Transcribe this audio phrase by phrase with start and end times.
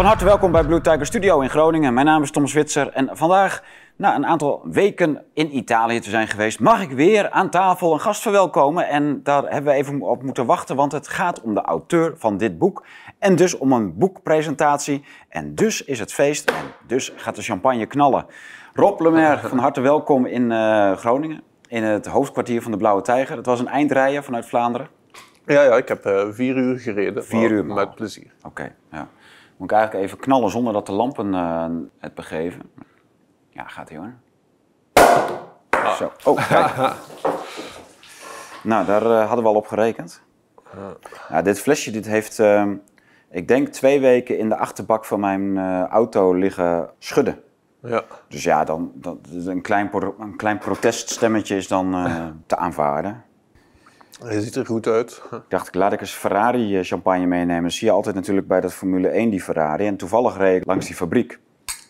[0.00, 1.94] Van harte welkom bij Blue Tiger Studio in Groningen.
[1.94, 3.62] Mijn naam is Tom Zwitser en vandaag,
[3.96, 8.00] na een aantal weken in Italië te zijn geweest, mag ik weer aan tafel een
[8.00, 8.88] gast verwelkomen.
[8.88, 12.36] En daar hebben we even op moeten wachten, want het gaat om de auteur van
[12.36, 12.84] dit boek.
[13.18, 15.04] En dus om een boekpresentatie.
[15.28, 18.26] En dus is het feest en dus gaat de champagne knallen.
[18.74, 21.42] Rob Lemaire, van harte welkom in uh, Groningen.
[21.68, 23.36] In het hoofdkwartier van de Blauwe Tijger.
[23.36, 24.88] Het was een eindrijden vanuit Vlaanderen.
[25.46, 27.24] Ja, ja ik heb uh, vier uur gereden.
[27.24, 27.64] Vier uur?
[27.64, 28.32] Met plezier.
[28.42, 29.08] Oké, ja.
[29.60, 31.66] Moet ik eigenlijk even knallen zonder dat de lampen uh,
[31.98, 32.62] het begeven.
[33.50, 34.14] Ja, gaat hij hoor.
[35.70, 35.92] Ah.
[35.92, 36.12] Zo.
[36.24, 36.94] Oh, kijk.
[38.62, 40.22] nou, daar uh, hadden we al op gerekend.
[41.28, 42.66] Nou, dit flesje dit heeft, uh,
[43.30, 47.42] ik denk, twee weken in de achterbak van mijn auto liggen schudden.
[47.82, 48.02] Ja.
[48.28, 52.08] Dus ja, dan, dan, een, klein, een klein proteststemmetje is dan
[52.46, 53.24] te aanvaarden.
[54.24, 55.22] Hij ziet er goed uit.
[55.30, 57.62] Ik dacht, laat ik eens Ferrari eh, champagne meenemen.
[57.62, 59.86] Dat zie je altijd natuurlijk bij dat Formule 1 die Ferrari.
[59.86, 61.38] En toevallig reed ik langs die fabriek.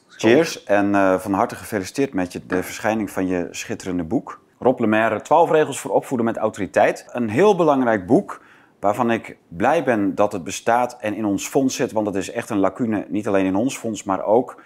[0.08, 4.40] Cheers en uh, van harte gefeliciteerd met je, de verschijning van je schitterende boek.
[4.58, 7.06] Rob Lemaire, 12 regels voor opvoeden met autoriteit.
[7.12, 8.42] Een heel belangrijk boek
[8.80, 11.92] waarvan ik blij ben dat het bestaat en in ons fonds zit.
[11.92, 14.62] Want het is echt een lacune, niet alleen in ons fonds, maar ook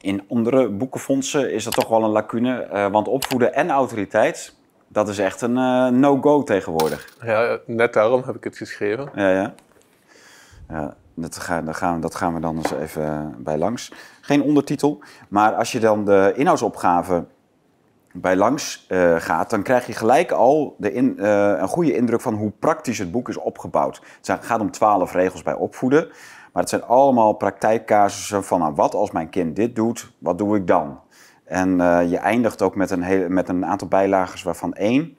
[0.00, 2.68] in andere boekenfondsen is dat toch wel een lacune.
[2.72, 4.57] Uh, want opvoeden en autoriteit,
[4.88, 7.14] dat is echt een uh, no-go tegenwoordig.
[7.22, 9.08] Ja, net daarom heb ik het geschreven.
[9.14, 9.54] Ja, ja.
[10.68, 13.92] ja dat, gaan, dat, gaan, dat gaan we dan eens even eh, bij langs.
[14.20, 17.24] Geen ondertitel, maar als je dan de inhoudsopgave
[18.12, 22.20] bij langs uh, gaat, dan krijg je gelijk al de in, uh, een goede indruk
[22.20, 24.02] van hoe praktisch het boek is opgebouwd.
[24.22, 26.08] Het gaat om twaalf regels bij opvoeden,
[26.52, 30.56] maar het zijn allemaal praktijkcasussen van nou, wat als mijn kind dit doet, wat doe
[30.56, 31.00] ik dan?
[31.48, 35.16] En uh, je eindigt ook met een, met een aantal bijlagers waarvan één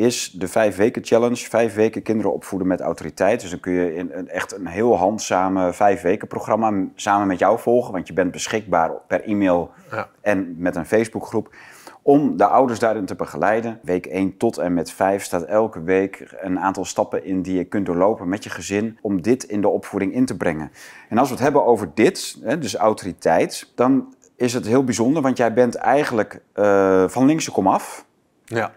[0.00, 1.36] is de vijf weken challenge.
[1.36, 3.40] Vijf weken kinderen opvoeden met autoriteit.
[3.40, 7.58] Dus dan kun je in, echt een heel handzame vijf weken programma samen met jou
[7.58, 7.92] volgen.
[7.92, 10.08] Want je bent beschikbaar per e-mail ja.
[10.20, 11.54] en met een Facebookgroep.
[12.02, 13.80] Om de ouders daarin te begeleiden.
[13.82, 17.64] Week 1 tot en met 5 staat elke week een aantal stappen in die je
[17.64, 18.98] kunt doorlopen met je gezin.
[19.00, 20.70] Om dit in de opvoeding in te brengen.
[21.08, 25.36] En als we het hebben over dit, dus autoriteit, dan is het heel bijzonder, want
[25.36, 28.06] jij bent eigenlijk uh, van linkse komaf.
[28.44, 28.72] Ja.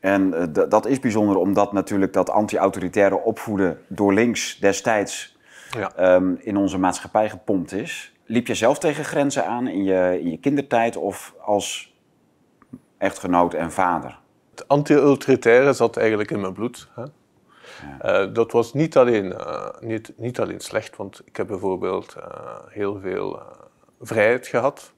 [0.00, 5.36] En uh, dat is bijzonder omdat natuurlijk dat anti-autoritaire opvoeden door links destijds
[5.70, 6.14] ja.
[6.14, 8.14] um, in onze maatschappij gepompt is.
[8.24, 11.94] Liep je zelf tegen grenzen aan in je, in je kindertijd of als
[12.98, 14.18] echtgenoot en vader?
[14.50, 16.88] Het anti-autoritaire zat eigenlijk in mijn bloed.
[16.94, 17.02] Hè?
[18.02, 18.24] Ja.
[18.26, 19.34] Uh, dat was niet alleen,
[19.80, 22.16] niet, niet alleen slecht, want ik heb bijvoorbeeld
[22.68, 23.42] heel veel
[24.00, 24.94] vrijheid gehad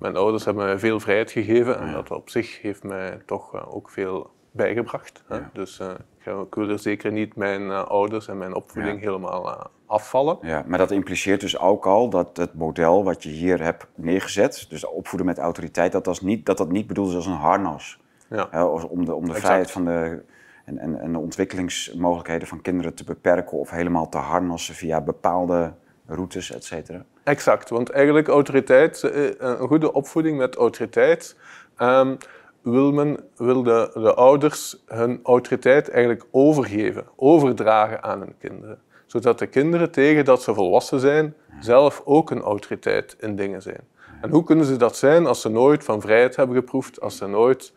[0.00, 3.74] mijn ouders hebben mij veel vrijheid gegeven en dat op zich heeft mij toch uh,
[3.74, 5.22] ook veel bijgebracht.
[5.28, 5.36] Hè?
[5.36, 5.50] Ja.
[5.52, 9.04] Dus uh, ik wil er zeker niet mijn uh, ouders en mijn opvoeding ja.
[9.04, 10.38] helemaal afvallen.
[10.42, 14.66] Ja, maar dat impliceert dus ook al dat het model wat je hier hebt neergezet,
[14.68, 17.98] dus opvoeden met autoriteit, dat dat niet, dat dat niet bedoeld is als een harnas.
[18.28, 18.48] Ja.
[18.50, 20.22] Hè, om de, om de vrijheid van de,
[20.64, 25.72] en, en, en de ontwikkelingsmogelijkheden van kinderen te beperken of helemaal te harnassen via bepaalde
[26.10, 27.04] routes, et cetera.
[27.24, 31.36] Exact, want eigenlijk autoriteit, eh, een goede opvoeding met autoriteit,
[31.78, 32.16] um,
[32.62, 38.78] wil, men, wil de, de ouders hun autoriteit eigenlijk overgeven, overdragen aan hun kinderen.
[39.06, 43.80] Zodat de kinderen tegen dat ze volwassen zijn, zelf ook een autoriteit in dingen zijn.
[44.20, 47.26] En hoe kunnen ze dat zijn als ze nooit van vrijheid hebben geproefd, als ze
[47.26, 47.72] nooit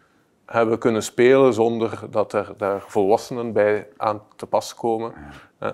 [0.54, 5.14] hebben kunnen spelen zonder dat er daar volwassenen bij aan te pas komen.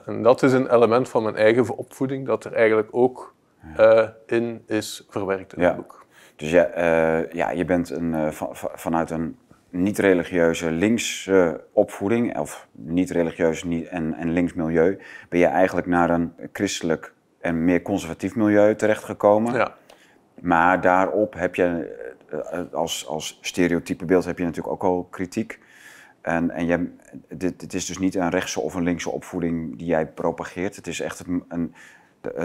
[0.05, 3.33] En dat is een element van mijn eigen opvoeding dat er eigenlijk ook
[3.79, 5.67] uh, in is verwerkt in ja.
[5.67, 6.05] het boek.
[6.35, 9.37] Dus ja, uh, ja je bent een, van, vanuit een
[9.69, 16.33] niet-religieuze linkse opvoeding, of niet-religieus niet, en, en links milieu, ben je eigenlijk naar een
[16.53, 19.53] christelijk en meer conservatief milieu terechtgekomen.
[19.53, 19.75] Ja.
[20.41, 21.97] Maar daarop heb je,
[22.71, 25.59] als, als stereotype beeld, heb je natuurlijk ook al kritiek.
[26.21, 26.91] En, en je,
[27.27, 30.75] dit, dit is dus niet een rechtse of een linkse opvoeding die jij propageert.
[30.75, 31.73] Het is echt een, een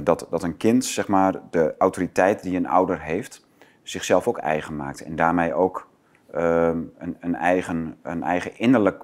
[0.04, 3.46] dat, dat een kind zeg maar, de autoriteit die een ouder heeft,
[3.82, 5.00] zichzelf ook eigen maakt.
[5.00, 5.88] En daarmee ook
[6.34, 9.02] uh, een, een, eigen, een eigen innerlijk,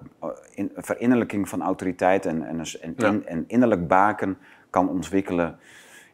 [0.55, 3.19] in, verinnerlijking van autoriteit en, en, en, ja.
[3.25, 4.39] en innerlijk baken
[4.71, 5.59] kan ontwikkelen.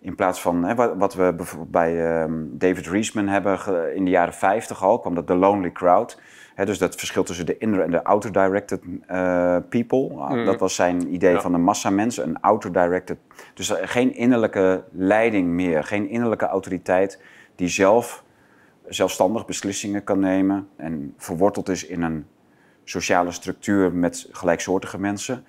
[0.06, 4.34] In plaats van hè, wat, we bijvoorbeeld bij um, David Reisman hebben in de jaren
[4.34, 6.20] 50 al, kwam dat The Lonely Crowd.
[6.54, 8.80] He, dus dat verschil tussen de inner en de outer-directed
[9.10, 10.08] uh, people.
[10.08, 10.44] Mm.
[10.44, 11.40] Dat was zijn idee ja.
[11.40, 13.18] van de massa mensen, een outer-directed.
[13.54, 17.22] Dus geen innerlijke leiding meer, geen innerlijke autoriteit
[17.54, 18.24] die zelf
[18.88, 22.26] zelfstandig beslissingen kan nemen en verworteld is in een
[22.84, 25.44] sociale structuur met gelijksoortige mensen.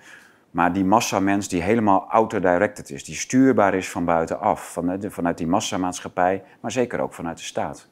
[0.50, 5.46] Maar die massamens die helemaal auto-directed is, die stuurbaar is van buitenaf, van, vanuit die
[5.46, 7.88] massamaatschappij, maar zeker ook vanuit de staat.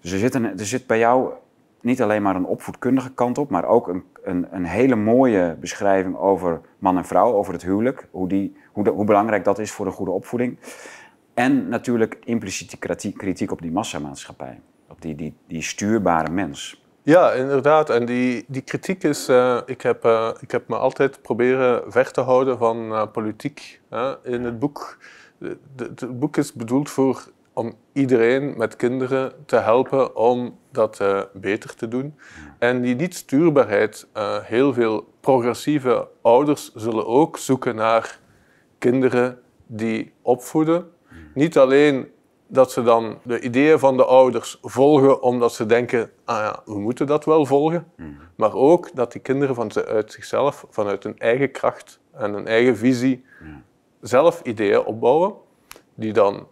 [0.00, 1.32] Dus er zit, er zit bij jou
[1.80, 6.16] niet alleen maar een opvoedkundige kant op, maar ook een, een, een hele mooie beschrijving
[6.16, 9.86] over man en vrouw, over het huwelijk, hoe, die, hoe, hoe belangrijk dat is voor
[9.86, 10.58] een goede opvoeding.
[11.34, 12.76] En natuurlijk impliciete
[13.12, 16.85] kritiek op die massamaatschappij, op die, die, die stuurbare mens.
[17.06, 17.90] Ja, inderdaad.
[17.90, 19.28] En die, die kritiek is.
[19.28, 23.80] Uh, ik, heb, uh, ik heb me altijd proberen ver te houden van uh, politiek
[24.22, 24.98] in het boek.
[25.76, 31.88] Het boek is bedoeld voor, om iedereen met kinderen te helpen om dat beter te
[31.88, 32.14] doen.
[32.58, 34.06] En die niet-stuurbaarheid,
[34.42, 38.18] heel veel progressieve ouders zullen ook zoeken naar
[38.78, 40.90] kinderen die opvoeden.
[41.34, 42.08] Niet alleen
[42.46, 46.78] dat ze dan de ideeën van de ouders volgen omdat ze denken, ah ja, we
[46.78, 47.86] moeten dat wel volgen.
[47.96, 48.18] Hmm.
[48.36, 52.76] Maar ook dat die kinderen van uit zichzelf, vanuit hun eigen kracht en hun eigen
[52.76, 53.24] visie,
[54.00, 55.34] zelf ideeën opbouwen,
[55.94, 56.46] die dan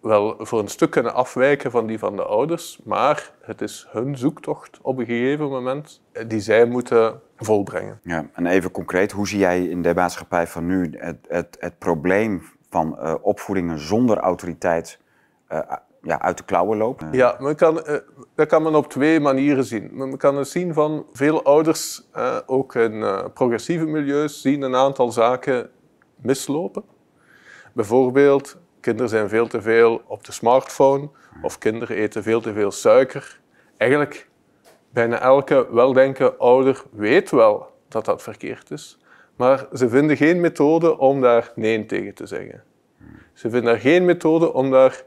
[0.00, 4.18] wel voor een stuk kunnen afwijken van die van de ouders, maar het is hun
[4.18, 8.00] zoektocht op een gegeven moment die zij moeten volbrengen.
[8.02, 11.78] Ja, en even concreet, hoe zie jij in de maatschappij van nu het, het, het
[11.78, 14.98] probleem van uh, opvoedingen zonder autoriteit
[15.52, 15.58] uh,
[16.02, 17.12] ja, uit de klauwen lopen?
[17.12, 17.96] Ja, men kan, uh,
[18.34, 19.90] dat kan men op twee manieren zien.
[19.92, 22.08] Men kan het zien van veel ouders,
[22.46, 23.04] ook in
[23.34, 25.70] progressieve milieus, zien een aantal zaken
[26.16, 26.82] mislopen.
[27.72, 31.08] Bijvoorbeeld, kinderen zijn veel te veel op de smartphone
[31.42, 33.40] of kinderen eten veel te veel suiker.
[33.76, 34.28] Eigenlijk,
[34.90, 38.98] bijna elke weldenken ouder weet wel dat dat verkeerd is.
[39.36, 42.62] Maar ze vinden geen methode om daar nee tegen te zeggen.
[43.32, 45.02] Ze vinden geen methode om daar,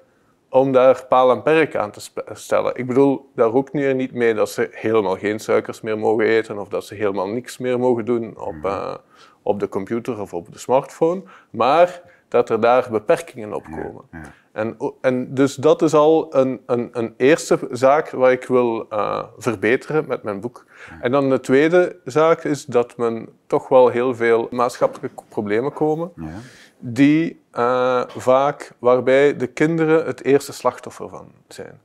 [0.51, 2.01] om daar paal en perk aan te
[2.33, 2.75] stellen.
[2.75, 6.68] Ik bedoel daar ook niet mee dat ze helemaal geen suikers meer mogen eten of
[6.68, 8.95] dat ze helemaal niks meer mogen doen op, uh,
[9.42, 11.24] op de computer of op de smartphone.
[11.50, 14.03] Maar dat er daar beperkingen op komen.
[14.51, 19.24] En, en dus dat is al een, een, een eerste zaak waar ik wil uh,
[19.38, 20.65] verbeteren met mijn boek.
[21.01, 26.12] En dan de tweede zaak is dat men toch wel heel veel maatschappelijke problemen komen,
[26.15, 26.39] ja.
[26.83, 31.81] Die uh, vaak, waarbij de kinderen het eerste slachtoffer van zijn.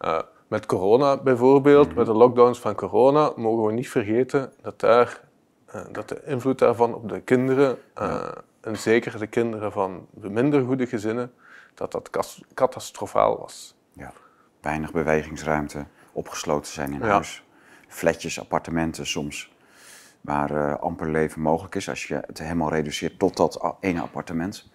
[0.00, 0.18] Uh,
[0.48, 5.20] met corona bijvoorbeeld, met de lockdowns van corona, mogen we niet vergeten dat, daar,
[5.92, 7.78] dat de invloed daarvan op de kinderen
[8.60, 11.32] en zeker de kinderen van de minder goede gezinnen,
[11.74, 12.10] dat dat
[12.54, 13.74] catastrofaal was.
[13.92, 14.12] Ja,
[14.60, 17.44] weinig bewegingsruimte, opgesloten zijn in huis,
[17.88, 19.52] flatjes, appartementen soms,
[20.20, 24.70] waar uh, amper leven mogelijk is als je het helemaal reduceert tot dat ene appartement.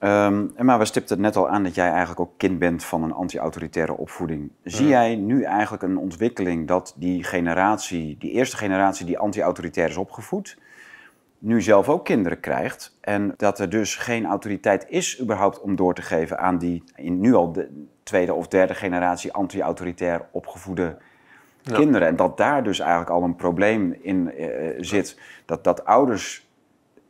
[0.00, 3.12] Um, maar we stipten net al aan dat jij eigenlijk ook kind bent van een
[3.12, 4.50] anti-autoritaire opvoeding.
[4.62, 9.96] Zie jij nu eigenlijk een ontwikkeling dat die generatie, die eerste generatie die anti-autoritair is
[9.96, 10.58] opgevoed,
[11.38, 12.98] nu zelf ook kinderen krijgt.
[13.00, 17.20] En dat er dus geen autoriteit is überhaupt om door te geven aan die in
[17.20, 20.98] nu al de tweede of derde generatie anti-autoritair opgevoede
[21.62, 22.08] kinderen.
[22.08, 25.18] En dat daar dus eigenlijk al een probleem in uh, zit.
[25.44, 26.46] Dat, dat ouders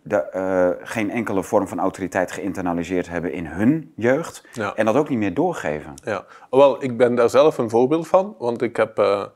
[0.02, 4.44] de, uh, geen enkele vorm van autoriteit geïnternaliseerd hebben in hun jeugd.
[4.74, 5.94] En dat ook niet meer doorgeven.
[6.04, 8.34] Ja, wel, ik ben daar zelf een voorbeeld van.
[8.38, 9.26] Want ik heb,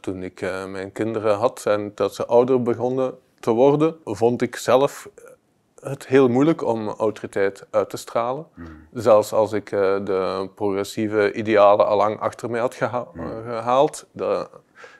[0.00, 5.08] toen ik mijn kinderen had en dat ze ouder begonnen te worden, vond ik zelf
[5.84, 8.46] het heel moeilijk om autoriteit uit te stralen.
[8.54, 8.66] Mm.
[8.92, 13.42] Zelfs als ik uh, de progressieve idealen al lang achter mij had geha mm.
[13.44, 14.06] gehaald.
[14.12, 14.48] De,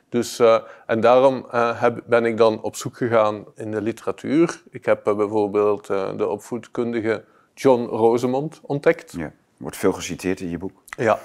[0.08, 4.62] dus, uh, en daarom uh, heb, ben ik dan op zoek gegaan in de literatuur.
[4.70, 7.24] Ik heb bijvoorbeeld de opvoedkundige
[7.54, 9.12] John Rosemond ontdekt.
[9.16, 10.82] Ja, wordt veel geciteerd in je boek.
[10.96, 11.18] Ja.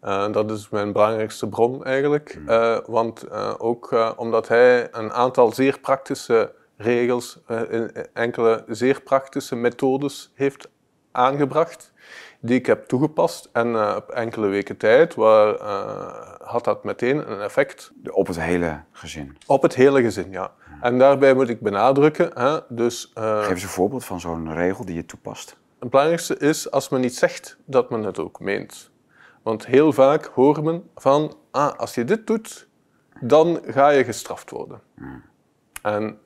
[0.00, 0.28] ja.
[0.28, 2.38] dat is mijn belangrijkste bron eigenlijk.
[2.38, 2.80] Mm.
[2.86, 10.68] want ook omdat hij een aantal zeer praktische regels, uh, enkele zeer praktische methodes heeft
[11.12, 11.92] aangebracht,
[12.40, 13.48] die ik heb toegepast.
[13.52, 17.92] En uh, op enkele weken tijd waar, uh, had dat meteen een effect.
[18.10, 19.36] Op het hele gezin?
[19.46, 20.52] Op het hele gezin, ja.
[20.80, 23.10] En daarbij moet ik benadrukken, hè, dus...
[23.14, 25.56] Geef eens een voorbeeld van zo'n regel die je toepast.
[25.78, 28.90] Het belangrijkste is als men niet zegt, dat men het ook meent.
[29.42, 32.68] Want heel vaak hoort men van, ah, als je dit doet,
[33.20, 34.80] dan ga je gestraft worden.
[34.94, 35.22] Hmm.
[35.82, 36.18] En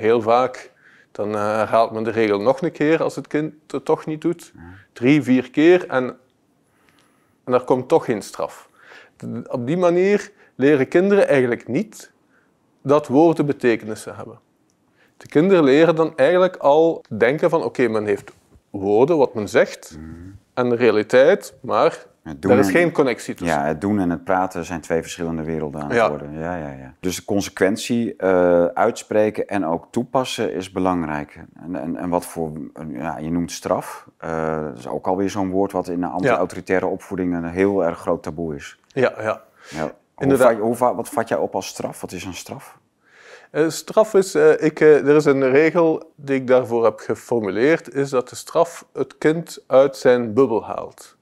[0.00, 0.70] heel vaak
[1.12, 4.20] dan uh, herhaalt men de regel nog een keer als het kind het toch niet
[4.20, 4.52] doet.
[4.92, 6.16] Drie, vier keer en,
[7.44, 8.68] en er komt toch geen straf.
[9.46, 12.12] Op die manier leren kinderen eigenlijk niet
[12.82, 14.38] dat woorden betekenissen hebben.
[15.16, 18.32] De kinderen leren dan eigenlijk al denken van oké, men heeft
[18.70, 19.98] woorden, wat men zegt,
[20.54, 23.58] en de realiteit, maar er is en- geen connectie tussen.
[23.58, 26.08] Ja, het doen en het praten zijn twee verschillende werelden aan het Ja.
[26.08, 26.32] worden.
[26.38, 26.94] Ja, ja, ja.
[27.00, 31.40] Dus de consequentie eh, uitspreken en ook toepassen is belangrijk.
[31.62, 32.52] En, en, en wat voor,
[32.92, 34.06] ja, je noemt straf.
[34.16, 37.98] Eh, dat is ook alweer zo'n woord wat in de anti-autoritaire opvoeding een heel erg
[37.98, 38.78] groot taboe is.
[38.86, 39.42] Ja, ja.
[39.70, 39.92] Ja.
[40.18, 40.58] Inderdaad.
[40.58, 42.00] hoe, wat vat jij op als straf?
[42.00, 42.78] Wat is een straf?
[43.50, 48.28] Eh, straf is, ik, er is een regel die ik daarvoor heb geformuleerd, is dat
[48.28, 51.16] de straf het kind uit zijn bubbel haalt.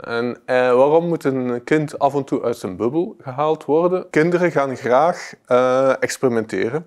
[0.00, 4.10] En eh, waarom moet een kind af en toe uit zijn bubbel gehaald worden?
[4.10, 6.86] Kinderen gaan graag eh, experimenteren.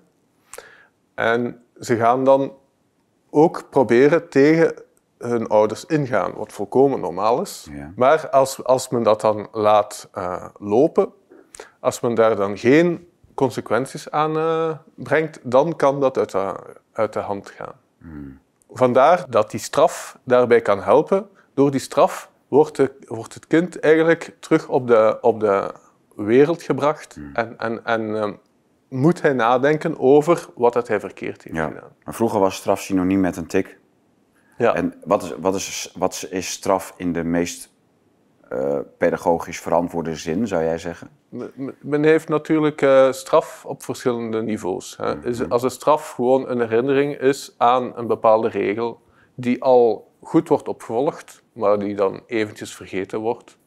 [1.14, 2.52] En ze gaan dan
[3.30, 4.74] ook proberen tegen
[5.18, 7.66] hun ouders ingaan, wat volkomen normaal is.
[7.70, 7.92] Ja.
[7.96, 11.12] Maar als, als men dat dan laat eh, lopen,
[11.80, 14.32] als men daar dan geen consequenties aan
[14.94, 16.54] brengt, dan kan dat uit de,
[16.92, 17.74] uit de hand gaan.
[18.70, 21.28] Vandaar dat die straf daarbij kan helpen.
[21.54, 25.74] Door die straf wordt, de, wordt het kind eigenlijk terug op de, op de
[26.16, 28.32] wereld gebracht en, en, en ehm,
[28.88, 31.66] moet hij nadenken over wat dat hij verkeerd heeft Ja.
[31.66, 31.90] gedaan.
[32.04, 33.78] Maar vroeger was straf synoniem met een tik.
[34.58, 34.74] Ja.
[34.74, 37.72] En wat is, wat, is, wat is straf in de meest
[38.48, 41.10] eh, pedagogisch verantwoorde zin, zou jij zeggen?
[41.80, 44.96] Men heeft natuurlijk eh, straf op verschillende niveaus.
[44.96, 45.26] Hè.
[45.26, 49.00] Is, als een straf gewoon een herinnering is aan een bepaalde regel
[49.34, 53.58] die al goed wordt opgevolgd, maar die dan eventjes vergeten wordt,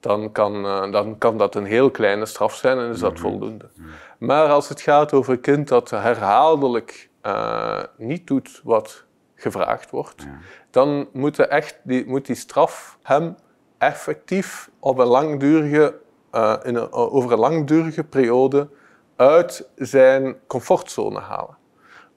[0.00, 3.70] dan kan, eh, dan kan dat een heel kleine straf zijn en is dat voldoende.
[4.18, 10.26] Maar als het gaat over een kind dat herhaaldelijk eh, niet doet wat gevraagd wordt,
[10.70, 13.36] dan moet, echt, die, moet die straf hem
[13.78, 16.00] effectief op een langdurige,
[16.30, 18.68] eh, in een, over een langdurige periode
[19.16, 21.57] uit zijn comfortzone halen.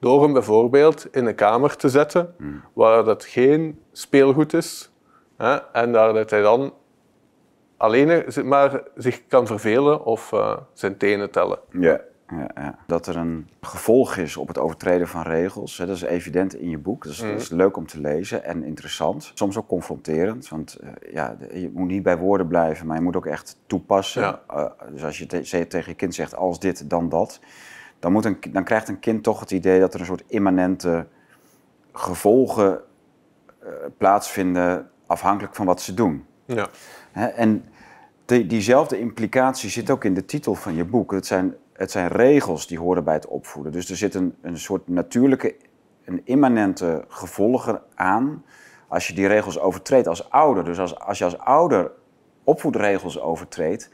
[0.02, 2.34] Door hem bijvoorbeeld in een kamer te zetten
[2.72, 4.92] waar dat geen speelgoed is
[5.36, 6.72] hè, en daar dat hij dan
[7.76, 11.58] alleen maar zich kan vervelen of eh, zijn tenen tellen.
[11.70, 12.00] Ja.
[12.28, 12.78] Ja, ja.
[12.86, 16.70] Dat er een gevolg is op het overtreden van regels, hè, dat is evident in
[16.70, 17.02] je boek.
[17.04, 19.30] Dat is, dat is leuk om te lezen en interessant.
[19.34, 23.16] Soms ook confronterend, want eh, ja, je moet niet bij woorden blijven, maar je moet
[23.16, 24.22] ook echt toepassen.
[24.22, 24.40] Ja.
[24.48, 27.40] Eh, dus als je te- ze- tegen je kind zegt als dit, dan dat,
[28.02, 31.06] dan, moet een, dan krijgt een kind toch het idee dat er een soort immanente
[31.92, 32.80] gevolgen
[33.58, 36.26] eh, plaatsvinden afhankelijk van wat ze doen.
[36.44, 36.68] Ja.
[37.12, 37.64] Hè, en
[38.24, 41.12] die, diezelfde implicatie zit ook in de titel van je boek.
[41.12, 43.72] Het zijn, het zijn regels die horen bij het opvoeden.
[43.72, 45.56] Dus er zit een, een soort natuurlijke,
[46.04, 48.44] een immanente gevolgen aan
[48.88, 50.64] als je die regels overtreedt als ouder.
[50.64, 51.90] Dus als, als je als ouder
[52.44, 53.90] opvoedregels overtreedt,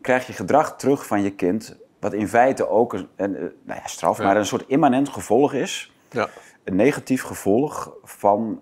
[0.00, 3.80] krijg je gedrag terug van je kind, wat in feite ook een, een, eh, nou
[3.80, 4.24] ja, straf, Ja.
[4.24, 6.28] maar een soort immanent gevolg is Ja.
[6.64, 8.60] een negatief gevolg van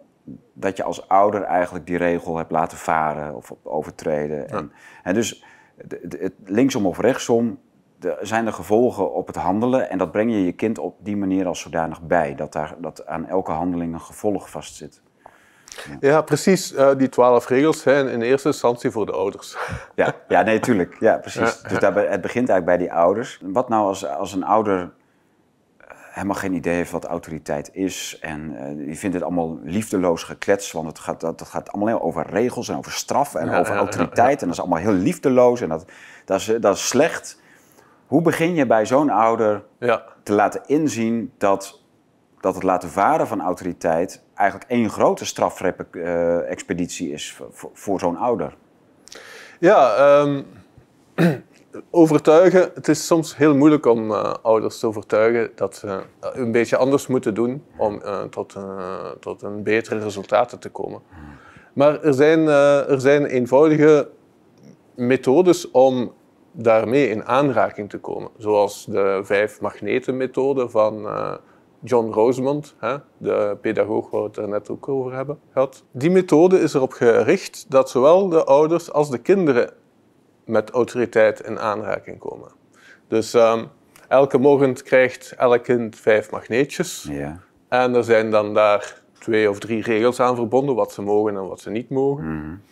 [0.53, 4.49] dat je als ouder eigenlijk die regel hebt laten varen of overtreden.
[4.49, 4.73] En,
[5.03, 5.45] en dus
[5.85, 7.59] de- de- het linksom of rechtsom
[7.99, 11.17] de, zijn er gevolgen op het handelen en dat breng je je kind op die
[11.17, 12.35] manier als zodanig bij.
[12.35, 15.03] Dat, daar, dat aan elke handeling een gevolg vastzit.
[16.01, 16.75] Ja, precies.
[16.75, 19.57] eh, die twaalf regels zijn in eerste instantie voor de ouders.
[19.95, 20.97] Ja, ja nee, tuurlijk.
[21.01, 21.61] Ja, precies.
[21.63, 21.69] Ja.
[21.69, 23.41] Dus het begint eigenlijk bij die ouders.
[23.43, 24.79] Wat nou als, als een ouder
[25.79, 30.23] eh, helemaal geen idee heeft wat autoriteit is en eh, die vindt het allemaal liefdeloos
[30.23, 33.59] geklets, want het gaat, dat, dat gaat allemaal over regels en over straf en Ja,
[33.59, 35.85] over ja, autoriteit en dat is allemaal heel liefdeloos en dat,
[36.25, 37.43] dat, is, dat is slecht.
[38.07, 40.03] Hoe begin je bij zo'n ouder Ja.
[40.23, 41.81] te laten inzien dat,
[42.41, 47.39] dat het laten varen van autoriteit eigenlijk één grote strafexpeditie is
[47.73, 48.57] voor, zo'n ouder?
[49.61, 50.43] Ja, ehm,
[51.91, 52.71] overtuigen.
[52.75, 57.07] Het is soms heel moeilijk om eh, ouders te overtuigen dat ze een beetje anders
[57.07, 61.03] moeten doen om eh, tot, eh, tot een betere resultaten te komen.
[61.75, 64.09] Maar er zijn, eh, er zijn eenvoudige
[64.95, 66.13] methodes om
[66.53, 68.31] daarmee in aanraking te komen.
[68.39, 71.35] Zoals de vijf magneten methode van eh,
[71.87, 75.85] John Rosemond, hè, de pedagoog waar we het er net ook over hebben gehad.
[75.91, 79.73] Die methode is erop gericht dat zowel de ouders als de kinderen
[80.45, 82.49] met autoriteit in aanraking komen.
[83.09, 83.65] Dus ehm,
[84.09, 87.07] elke morgen krijgt elk kind vijf magneetjes.
[87.11, 87.41] Ja.
[87.69, 91.49] En er zijn dan daar twee of drie regels aan verbonden, wat ze mogen en
[91.49, 92.63] wat ze niet mogen.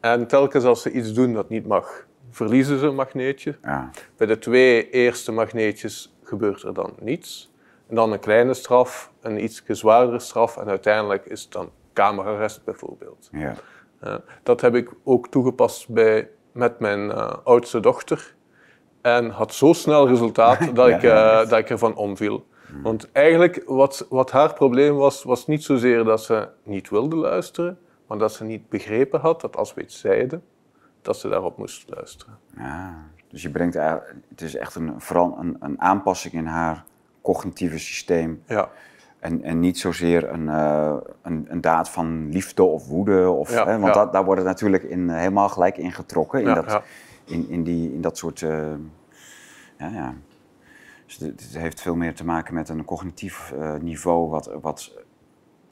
[0.00, 3.56] En telkens als ze iets doen dat niet mag, verliezen ze een magneetje.
[3.62, 3.90] Ja.
[4.16, 7.52] Bij de twee eerste magneetjes gebeurt er dan niets.
[7.88, 12.64] En dan een kleine straf, een iets zwaardere straf en uiteindelijk is het dan kamerarrest
[12.64, 13.28] bijvoorbeeld.
[13.32, 13.54] Ja.
[14.02, 18.34] Ja, dat heb ik ook toegepast bij, met mijn eh, oudste dochter.
[19.00, 22.46] En had zo snel resultaat dat, ik, eh, dat ik ervan omviel.
[22.82, 27.78] Want eigenlijk, wat, wat haar probleem was, was niet zozeer dat ze niet wilde luisteren,
[28.06, 30.42] maar dat ze niet begrepen had dat als we iets zeiden,
[31.02, 32.38] dat ze daarop moest luisteren.
[32.56, 33.74] Ja, dus je brengt
[34.28, 36.84] het is echt een, vooral een, een aanpassing in haar
[37.32, 38.42] cognitieve systeem.
[38.46, 38.68] Ja,
[39.18, 43.30] En, en niet zozeer een, eh, een, een daad van liefde of woede.
[43.30, 44.00] Of, Ja, hè, want ja.
[44.04, 46.40] dat, daar wordt het natuurlijk in, eh, helemaal gelijk in getrokken.
[46.40, 46.82] In, Ja, dat.
[47.24, 48.42] In, in, die, in dat soort.
[48.42, 48.72] eh,
[49.78, 50.14] ja, ja.
[51.06, 54.28] Dus het, het heeft veel meer te maken met een cognitief niveau.
[54.30, 54.92] Wat, wat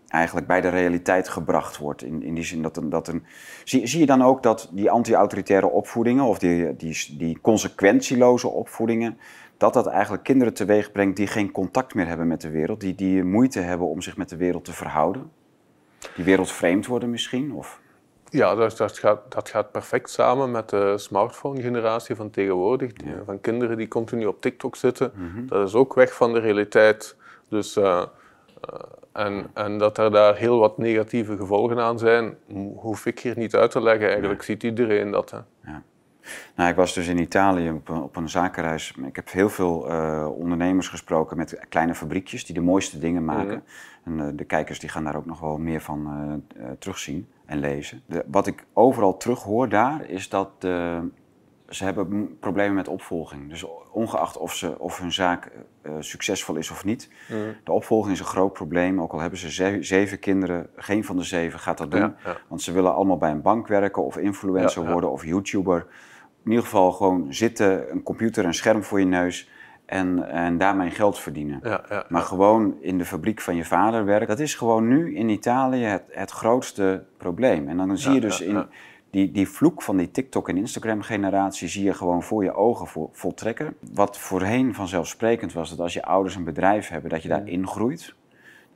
[0.08, 2.02] eigenlijk bij de realiteit gebracht wordt.
[2.02, 2.88] In, in die zin dat een.
[2.88, 3.24] Dat een
[3.64, 6.24] zie, zie je dan ook dat die anti-autoritaire opvoedingen.
[6.24, 9.18] of die, die, die consequentieloze opvoedingen
[9.56, 12.94] dat dat eigenlijk kinderen teweeg brengt die geen contact meer hebben met de wereld, die,
[12.94, 15.30] die moeite hebben om zich met de wereld te verhouden,
[16.14, 17.52] die wereldvreemd worden misschien?
[17.52, 17.80] Of...
[18.30, 22.92] Ja, dat, dat, gaat, dat gaat perfect samen met de smartphone-generatie van tegenwoordig.
[22.92, 25.12] Die- Van kinderen die continu op TikTok zitten.
[25.46, 27.16] Dat is ook weg van de realiteit.
[27.48, 28.02] Dus, eh,
[28.60, 28.78] eh,
[29.12, 32.36] en, en dat er daar heel wat negatieve gevolgen aan zijn,
[32.76, 34.08] hoef ik hier niet uit te leggen.
[34.08, 35.30] Eigenlijk ziet iedereen dat.
[35.30, 35.38] Hè.
[36.54, 38.94] Nou, ik was dus in Italië op een, op een zakenreis.
[39.06, 43.62] Ik heb heel veel eh, ondernemers gesproken met kleine fabriekjes die de mooiste dingen maken.
[44.04, 46.06] En eh, de kijkers die gaan daar ook nog wel meer van
[46.56, 48.02] eh, terugzien en lezen.
[48.06, 50.50] De, wat ik overal terughoor daar is dat
[51.68, 53.48] ze hebben problemen met opvolging.
[53.48, 55.50] Dus ongeacht of, ze, of hun zaak
[56.00, 57.10] succesvol is of niet.
[57.64, 59.00] De opvolging is een groot probleem.
[59.00, 62.00] Ook al hebben ze ze- zeven kinderen, geen van de zeven gaat dat doen.
[62.00, 62.36] Ja, ja.
[62.48, 64.92] Want ze willen allemaal bij een bank werken of influencer ja.
[64.92, 65.86] worden of YouTuber.
[66.46, 69.50] In ieder geval gewoon zitten, een computer, een scherm voor je neus
[69.86, 71.60] en, en daarmee geld verdienen.
[71.62, 75.14] Ja, ja, Maar gewoon in de fabriek van je vader werken, dat is gewoon nu
[75.14, 77.68] in Italië het, het grootste probleem.
[77.68, 78.54] En dan zie je dus in
[79.10, 83.10] die, die vloek van die TikTok- en Instagram-generatie, zie je gewoon voor je ogen vo-
[83.12, 83.74] voltrekken.
[83.92, 88.14] Wat voorheen vanzelfsprekend was, dat als je ouders een bedrijf hebben, dat je daar ingroeit.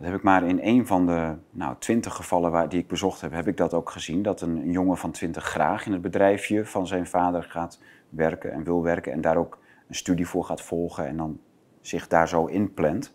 [0.01, 3.21] Dat heb ik maar in één van de nou, twintig gevallen waar, die ik bezocht
[3.21, 4.23] heb, heb ik dat ook gezien.
[4.23, 8.53] Dat een, een jongen van twintig graag in het bedrijfje van zijn vader gaat werken
[8.53, 9.13] en wil werken.
[9.13, 11.41] En daar ook een studie voor gaat volgen en dan
[11.81, 13.13] zich daar zo inplant.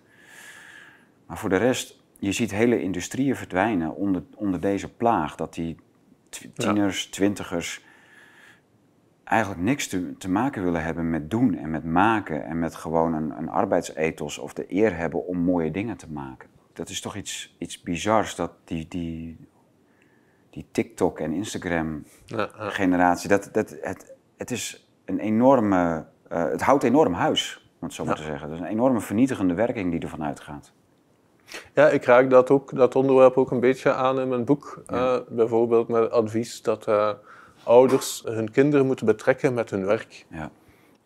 [1.25, 5.35] Maar voor de rest, je ziet hele industrieën verdwijnen onder, onder deze plaag.
[5.35, 5.77] Dat die
[6.53, 7.85] tieners, twintigers
[9.23, 12.45] eigenlijk niks te, te maken willen hebben met doen en met maken.
[12.45, 16.53] En met gewoon een, een arbeidsethos of de eer hebben om mooie dingen te maken.
[16.75, 19.37] Dat is toch iets, iets bizars dat die, die,
[20.49, 22.05] die TikTok en Instagram
[22.57, 27.93] generatie, dat, dat, het, het is een enorme, eh, het houdt enorm huis, om het
[27.93, 28.49] zo maar te zeggen.
[28.49, 30.73] Dat is een enorme vernietigende werking die ervan uitgaat.
[31.73, 34.83] Ja, ik raak dat, ook, dat onderwerp ook een beetje aan in mijn boek.
[34.87, 37.11] Eh, bijvoorbeeld met advies dat eh,
[37.63, 40.25] ouders hun kinderen moeten betrekken met hun werk.
[40.29, 40.51] Ja.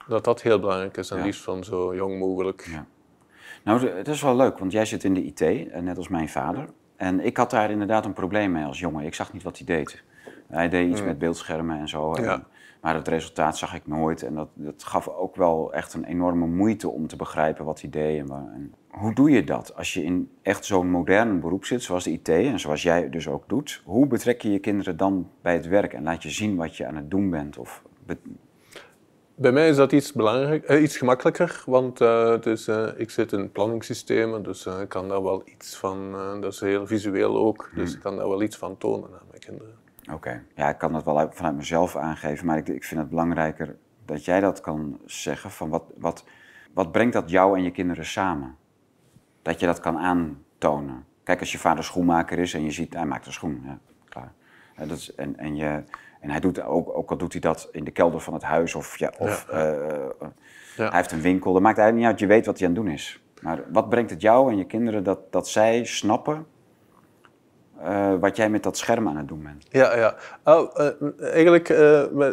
[0.07, 2.69] Dat dat heel belangrijk is en liefst van zo jong mogelijk.
[3.63, 6.29] Nou, het is wel leuk, want jij zit in de IT, eh, net als mijn
[6.29, 6.65] vader.
[6.95, 9.05] En ik had daar inderdaad een probleem mee als jongen.
[9.05, 10.03] Ik zag niet wat hij deed.
[10.47, 12.13] Hij deed iets met beeldschermen en zo.
[12.13, 12.23] en-
[12.81, 14.23] maar het resultaat zag ik nooit.
[14.23, 17.89] En dat, dat gaf ook wel echt een enorme moeite om te begrijpen wat hij
[17.89, 18.19] deed.
[18.19, 22.03] En, en hoe doe je dat als je in echt zo'n modern beroep zit, zoals
[22.03, 23.81] de IT en zoals jij dus ook doet?
[23.85, 26.85] Hoe betrek je je kinderen dan bij het werk en laat je zien wat je
[26.87, 27.57] aan het doen bent?
[27.57, 27.83] Of
[29.41, 33.09] Bij mij is dat iets, belangrijk, eh, iets gemakkelijker, want eh, het is, eh, ik
[33.09, 37.69] zit in planningssystemen, dus ik kan daar wel iets van, dat is heel visueel ook,
[37.75, 39.75] dus ik kan daar wel iets van tonen aan mijn kinderen.
[40.13, 43.09] Oké, ja, ik kan dat wel uit- vanuit mezelf aangeven, maar ik, ik vind het
[43.09, 43.75] belangrijker
[44.05, 45.51] dat jij dat kan zeggen.
[45.51, 46.23] Van wat, wat,
[46.73, 48.55] wat brengt dat jou en je kinderen samen?
[49.41, 51.05] Dat je dat kan aantonen.
[51.23, 54.33] Kijk, als je vader schoenmaker is en je ziet, hij maakt een schoen, ja, klaar.
[54.87, 55.83] Dat is, en, en, je,
[56.19, 58.75] en hij doet ook, ook al doet hij dat in de kelder van het huis
[58.75, 59.97] of, ja, of Ja, eh,
[60.75, 60.87] Ja.
[60.87, 62.83] hij heeft een winkel, dat maakt eigenlijk niet uit, je weet wat hij aan het
[62.83, 63.21] doen is.
[63.41, 66.45] Maar wat brengt het jou en je kinderen dat, dat zij snappen
[67.81, 69.65] eh, wat jij met dat scherm aan het doen bent?
[69.69, 70.15] Ja, ja.
[70.43, 71.67] Oh, eh, eigenlijk,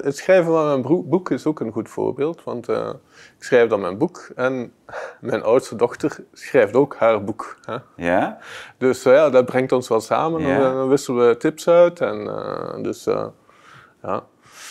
[0.05, 2.45] het schrijven van mijn boek is ook een goed voorbeeld.
[2.45, 2.95] Want ik
[3.39, 4.73] schrijf dan mijn boek en
[5.21, 7.59] mijn oudste dochter schrijft ook haar boek.
[7.65, 7.77] Hè?
[7.97, 8.39] Ja?
[8.79, 10.41] Dus ja, dat brengt ons wel samen.
[10.43, 10.59] Ja.
[10.59, 12.01] Dan, dan wisselen we tips uit.
[12.01, 12.25] En,
[12.83, 13.07] dus
[14.07, 14.25] ja.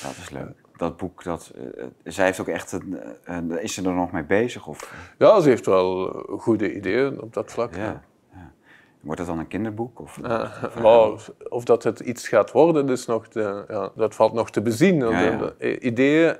[0.03, 0.63] Dat is leuk.
[0.77, 4.23] Dat boek, dat, eh, zij heeft ook echt een, een- is ze er nog mee
[4.23, 4.67] bezig?
[4.67, 7.75] Of, ja, ze heeft wel eh, goede ideeën op dat vlak.
[7.75, 7.83] ja,
[8.33, 8.51] ja.
[8.99, 9.99] Wordt het dan een kinderboek?
[9.99, 14.33] Of, Eh, maar of, of dat het iets gaat worden, is nog te, dat valt
[14.33, 15.03] nog te bezien.
[15.57, 16.37] De ideeën,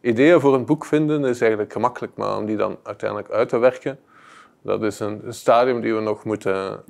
[0.00, 3.58] ideeën voor een boek vinden is eigenlijk gemakkelijk, maar om die dan uiteindelijk uit te
[3.58, 3.98] werken,
[4.66, 6.82] dat is een, stadium die we nog moeten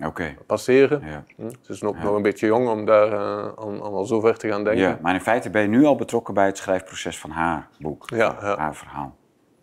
[0.46, 1.02] passeren.
[1.04, 1.24] Ja.
[1.36, 3.16] Hm, Ze is nog, nog een beetje jong om daar
[3.58, 4.82] aan al zo ver te gaan denken.
[4.82, 8.10] ja, maar in feite ben je nu al betrokken bij het schrijfproces van haar boek.
[8.10, 8.56] Ja, ja.
[8.56, 9.16] Haar verhaal.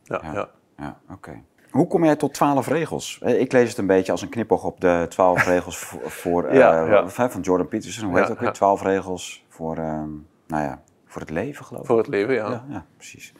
[0.03, 0.49] Ja, Ja.
[0.77, 0.99] ja.
[1.11, 1.41] Oké.
[1.71, 3.19] Hoe kom jij tot twaalf regels?
[3.21, 6.43] Eh, Ik lees het een beetje als een knipoog op de twaalf regels voor, voor
[6.45, 8.05] eh, van Jordan Peterson.
[8.09, 8.51] Hoe heet het ook weer?
[8.51, 10.09] Twaalf regels voor, ehm,
[10.47, 11.87] nou ja, voor het leven, geloof ik.
[11.87, 12.49] Voor het leven, ja.
[12.49, 13.33] Ja, ja, precies.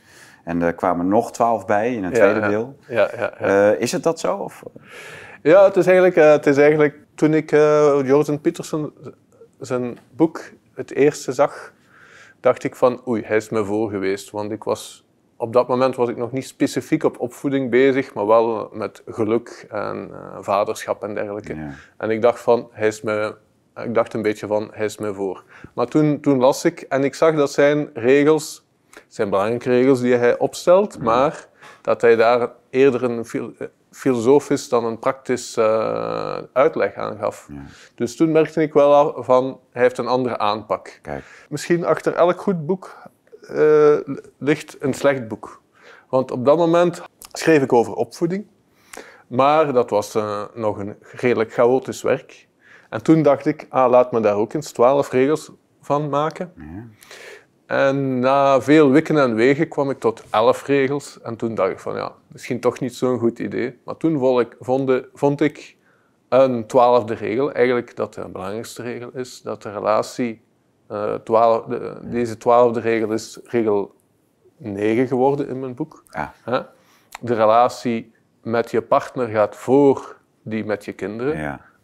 [0.43, 2.77] En er kwamen nog twaalf bij in een Ja, tweede deel.
[2.87, 3.71] Ja, ja, ja.
[3.71, 4.35] Eh, is het dat zo?
[4.35, 4.63] Of?
[5.41, 8.93] Ja, het is eigenlijk, eh, het is eigenlijk toen ik eh, Jordan Peterson
[9.59, 10.41] zijn boek
[10.73, 11.73] het eerste zag,
[12.39, 14.31] dacht ik van oei, hij is me voor geweest.
[14.31, 15.05] Want ik was,
[15.37, 19.65] op dat moment was ik nog niet specifiek op opvoeding bezig, maar wel met geluk
[19.69, 21.57] en vaderschap en dergelijke.
[21.97, 23.35] En ik dacht van, hij is me,
[23.75, 25.43] ik dacht een beetje van, hij is me voor.
[25.73, 30.01] Maar toen, toen las ik en ik zag dat zijn regels, het zijn belangrijke regels
[30.01, 31.47] die hij opstelt, maar
[31.81, 33.25] dat hij daar eerder een
[33.57, 37.47] eh, filosofisch dan een praktisch eh, uitleg aan gaf.
[37.51, 37.63] Ja.
[37.95, 40.99] Dus toen merkte ik wel van, hij heeft een andere aanpak.
[41.01, 42.97] Kijk, Misschien achter elk goed boek
[43.41, 43.97] eh,
[44.37, 45.61] ligt een slecht boek.
[46.09, 47.01] Want op dat moment
[47.31, 48.47] schreef ik over opvoeding,
[49.27, 50.17] maar dat was
[50.53, 52.47] nog een redelijk chaotisch werk.
[52.89, 55.51] En toen dacht ik, ah, laat me daar ook eens twaalf regels
[55.81, 56.53] van maken.
[56.55, 56.87] ja.
[57.65, 61.21] En na veel wikken en wegen kwam ik tot elf regels.
[61.21, 63.79] En toen dacht ik van ja, misschien toch niet zo'n goed idee.
[63.85, 65.75] Maar toen vond ik, vond, ik
[66.29, 70.41] een twaalfde regel, eigenlijk dat de belangrijkste regel is, dat de relatie,
[70.87, 73.95] eh, twaalf, de- deze twaalfde regel is regel
[74.57, 76.03] 9 geworden in mijn boek.
[76.09, 76.33] Ja.
[77.21, 81.37] De relatie met je partner gaat voor die met je kinderen.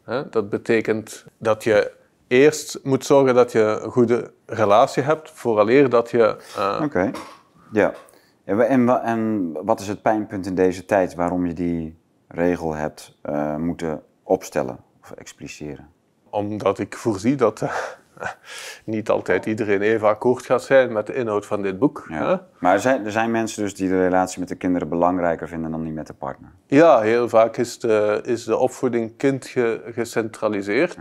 [0.06, 0.24] ja.
[0.30, 1.92] Dat betekent dat je
[2.30, 6.36] eerst moet zorgen dat je een goede relatie hebt, vooraleer dat je...
[6.58, 7.12] eh, Oké.
[7.72, 7.94] Ja.
[8.44, 11.98] En, wa- en, wa- en wat is het pijnpunt in deze tijd waarom je die
[12.28, 15.90] regel hebt eh, moeten opstellen of expliceren?
[16.30, 17.72] Omdat ik voorzie dat eh,
[18.86, 22.06] niet altijd iedereen even akkoord gaat zijn met de inhoud van dit boek.
[22.10, 22.28] Ja.
[22.30, 22.36] hè?
[22.60, 25.72] Maar er zijn, er zijn mensen dus die de relatie met de kinderen belangrijker vinden
[25.72, 26.50] dan die met de partner.
[26.68, 30.98] Ja, heel vaak is de, is de opvoeding kind ge- gecentraliseerd.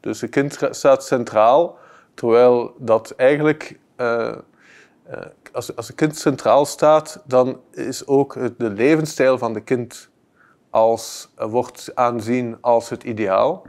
[0.00, 1.78] Dus het kind staat centraal,
[2.14, 4.36] terwijl dat eigenlijk, eh, eh,
[5.52, 10.10] als, als het kind centraal staat, dan is ook het- de levensstijl van de kind
[10.70, 13.62] als, eh, wordt aanzien als het ideaal.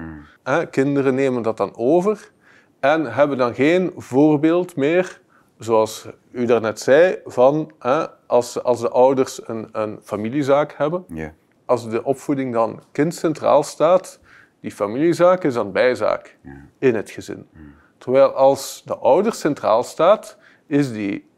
[0.44, 2.32] Hè, kinderen nemen dat dan over
[2.80, 5.22] en hebben dan geen voorbeeld meer,
[5.58, 11.34] zoals u daarnet zei, van hè, als, als de ouders een, een familiezaak hebben Ja.
[11.66, 14.20] als de opvoeding dan kind centraal staat,
[14.62, 16.38] die familiezaak is dan bijzaak
[16.80, 17.48] in het gezin.
[17.98, 20.38] Terwijl als de ouder centraal staat,
[20.68, 21.30] is die,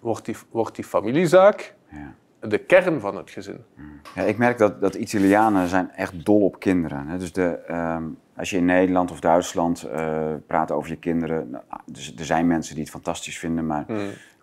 [0.00, 2.14] wordt, die, wordt die familiezaak Ja.
[2.48, 3.64] de kern van het gezin.
[4.14, 7.06] Ja, ik merk dat, dat Italianen zijn echt dol op kinderen.
[7.06, 7.18] Hè.
[7.18, 8.04] Dus de, ehm,
[8.40, 11.50] als je in Nederland of Duitsland eh, praat over je kinderen...
[11.50, 13.86] Nou, dus, er zijn mensen die het fantastisch vinden, maar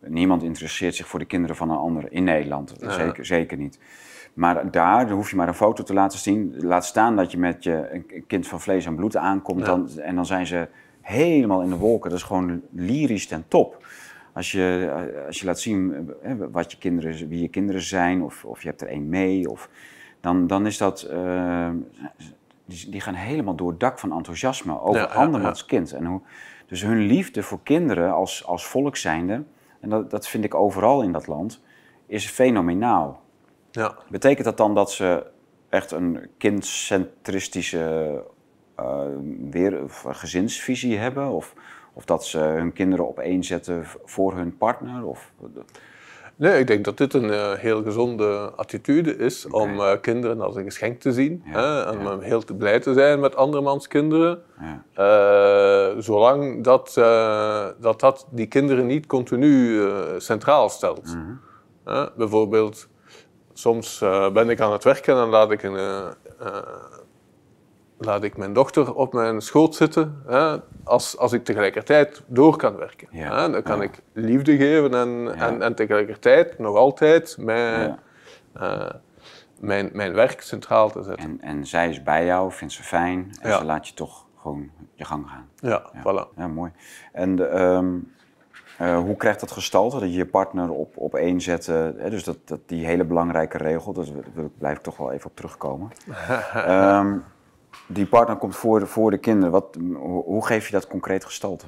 [0.05, 2.75] niemand interesseert zich voor de kinderen van een ander in Nederland.
[2.79, 3.79] Zeker, zeker niet.
[4.33, 6.55] Maar daar hoef je maar een foto te laten zien.
[6.57, 9.65] Laat staan dat je met je een kind van vlees en bloed aankomt.
[9.65, 10.67] Dan, en dan zijn ze
[11.01, 12.10] helemaal in de wolken.
[12.10, 13.86] Dat is gewoon lyrisch ten top.
[14.33, 18.21] Als je, eh, als je laat zien eh, wat je kinderen, wie je kinderen zijn,
[18.21, 19.69] of, of je hebt er één mee, of,
[20.21, 21.10] dan, dan is dat.
[22.67, 25.91] Die, die gaan helemaal door het dak van enthousiasme over Ja, ja, andermans kind.
[25.91, 26.21] En hoe,
[26.65, 29.43] dus hun liefde voor kinderen als, als volk zijnde,
[29.80, 31.62] en dat, dat vind ik overal in dat land,
[32.06, 33.21] is fenomenaal.
[33.71, 33.95] Ja.
[34.10, 35.25] Betekent dat dan dat ze
[35.69, 38.23] echt een kindcentristische
[38.75, 39.01] eh,
[39.49, 41.30] weer, of gezinsvisie hebben?
[41.30, 41.53] Of,
[41.93, 45.06] of dat ze hun kinderen op één zetten voor hun partner?
[45.06, 45.32] Of,
[46.38, 50.56] Nee, ik denk dat dit een eh, heel gezonde attitude is om eh, kinderen als
[50.56, 51.43] een geschenk te zien.
[51.45, 52.13] Ja, hè, en ja.
[52.13, 54.41] om heel te blij te zijn met andermans kinderen.
[54.60, 56.93] ja, Eh, zolang dat,
[57.80, 59.82] dat dat die kinderen niet continu
[60.17, 61.17] centraal stelt.
[61.84, 62.88] Eh, bijvoorbeeld,
[63.54, 64.00] soms
[64.34, 65.80] ben ik aan het werken en laat ik, een,
[67.97, 70.21] laat ik mijn dochter op mijn schoot zitten.
[70.27, 73.07] hè, als, als ik tegelijkertijd door kan werken.
[73.12, 73.83] Ja, hè, dan kan ja.
[73.83, 77.99] ik liefde geven en, en, en tegelijkertijd nog altijd mijn,
[78.53, 78.89] eh,
[79.60, 81.25] mijn, mijn werk centraal te zetten.
[81.25, 84.69] En, en zij is bij jou, vindt ze fijn en ze laat je toch gewoon
[84.93, 85.49] je gang gaan.
[85.55, 86.36] Ja, voilà.
[86.36, 86.71] Ja, mooi.
[87.12, 87.95] En ehm,
[88.77, 89.99] eh, hoe krijgt dat gestalte?
[89.99, 93.03] Dat je je partner op, op één zet, eh, hè, dus dat, dat die hele
[93.03, 95.91] belangrijke regel, daar wil- wil ik- blijf ik toch wel even op terugkomen.
[96.53, 97.17] Ehm,
[97.88, 99.52] die partner komt voor de, voor de kinderen.
[99.52, 99.78] Wat,
[100.26, 101.65] hoe, geef je dat concreet gestalte?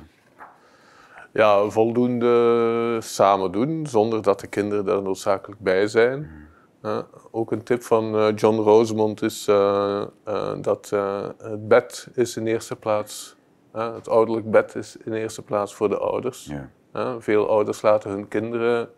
[1.33, 6.47] Ja, voldoende samen doen, zonder dat de kinderen daar noodzakelijk bij zijn.
[6.81, 6.99] Eh,
[7.31, 10.89] ook een tip van eh, John Rosemond is eh, eh, dat
[11.37, 13.35] het bed is in eerste plaats,
[13.71, 16.51] het ouderlijk bed is in eerste plaats voor de ouders.
[16.91, 18.89] Eh, veel ouders laten hun kinderen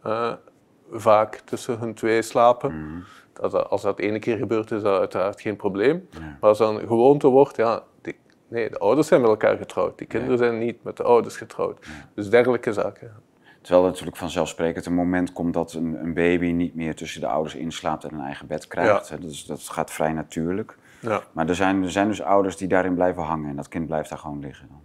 [0.91, 3.03] vaak tussen hun twee slapen.
[3.33, 6.07] Dat, als dat ene keer gebeurt, is dat uiteraard geen probleem.
[6.19, 8.15] Maar als dat een gewoonte wordt, ja, die,
[8.47, 9.97] nee, de ouders zijn met elkaar getrouwd.
[9.97, 11.87] Die kinderen zijn niet met de ouders getrouwd.
[12.13, 13.11] Dus dergelijke zaken.
[13.61, 17.27] Terwijl het natuurlijk vanzelfsprekend een moment komt dat een, een, baby niet meer tussen de
[17.27, 19.07] ouders inslaapt en een eigen bed krijgt.
[19.07, 19.17] Ja.
[19.17, 20.77] Dus dat gaat vrij natuurlijk.
[20.99, 21.23] Ja.
[21.31, 24.09] Maar er zijn, er zijn dus ouders die daarin blijven hangen en dat kind blijft
[24.09, 24.67] daar gewoon liggen.
[24.67, 24.81] Dan.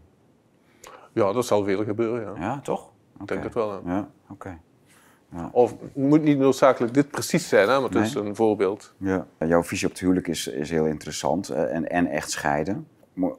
[1.12, 2.61] Ja, dat zal veel gebeuren, ja.
[2.61, 2.90] Toch?
[3.20, 3.80] Ik denk het wel, ja.
[3.85, 4.59] Ja, oké.
[5.37, 5.49] Ja.
[5.53, 8.94] Of het moet niet noodzakelijk dit precies zijn, hè, maar het is een voorbeeld.
[8.96, 9.27] Ja.
[9.38, 12.88] Jouw visie op het huwelijk is, is heel interessant eh, en, en echt scheiden.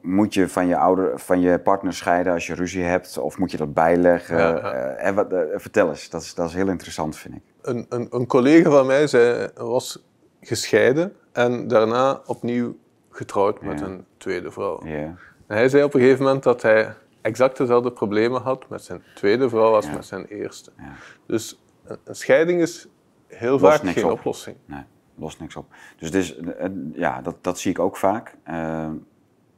[0.02, 3.18] Moet je van je, ouder, van je partner scheiden als je ruzie hebt?
[3.18, 4.38] Of moet je dat bijleggen?
[4.38, 5.14] Ja, ja.
[5.14, 7.42] Wat, uh, vertel eens, dat is, dat is heel interessant, vind ik.
[7.62, 10.04] Een, een, een collega van mij zei, was
[10.40, 12.76] gescheiden en daarna opnieuw
[13.10, 14.80] getrouwd met een tweede vrouw.
[14.80, 19.02] En hij zei op een gegeven moment dat hij exact dezelfde problemen had met zijn
[19.14, 20.70] tweede vrouw als met zijn eerste.
[21.26, 21.58] Dus
[22.04, 22.86] een scheiding is
[23.26, 24.56] heel vaak geen oplossing.
[24.64, 24.82] Nee,
[25.14, 25.66] lost niks op.
[25.96, 26.38] Dus dit is,
[26.92, 28.34] ja, dat, dat zie ik ook vaak.
[28.48, 28.88] Uh,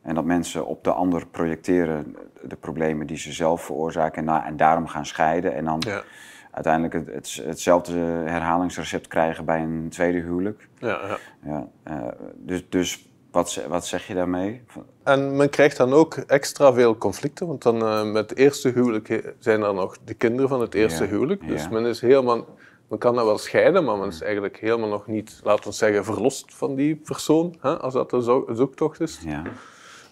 [0.03, 4.57] en dat mensen op de ander projecteren de problemen die ze zelf veroorzaken en, en
[4.57, 5.55] daarom gaan scheiden.
[5.55, 6.03] En dan ja.
[6.51, 10.69] uiteindelijk het, hetzelfde herhalingsrecept krijgen bij een tweede huwelijk.
[10.79, 11.19] Ja, ja.
[11.43, 14.63] ja uh, dus dus wat, wat zeg je daarmee?
[15.03, 19.35] En men krijgt dan ook extra veel conflicten, want dan uh, met het eerste huwelijk
[19.39, 21.49] zijn er nog de kinderen van het eerste huwelijk.
[21.49, 22.47] Dus men is helemaal,
[22.89, 26.05] men kan dat wel scheiden, maar men is eigenlijk helemaal nog niet, laten we zeggen,
[26.05, 29.21] verlost van die persoon, hè, als dat een, zo zoektocht is.
[29.25, 29.43] Ja.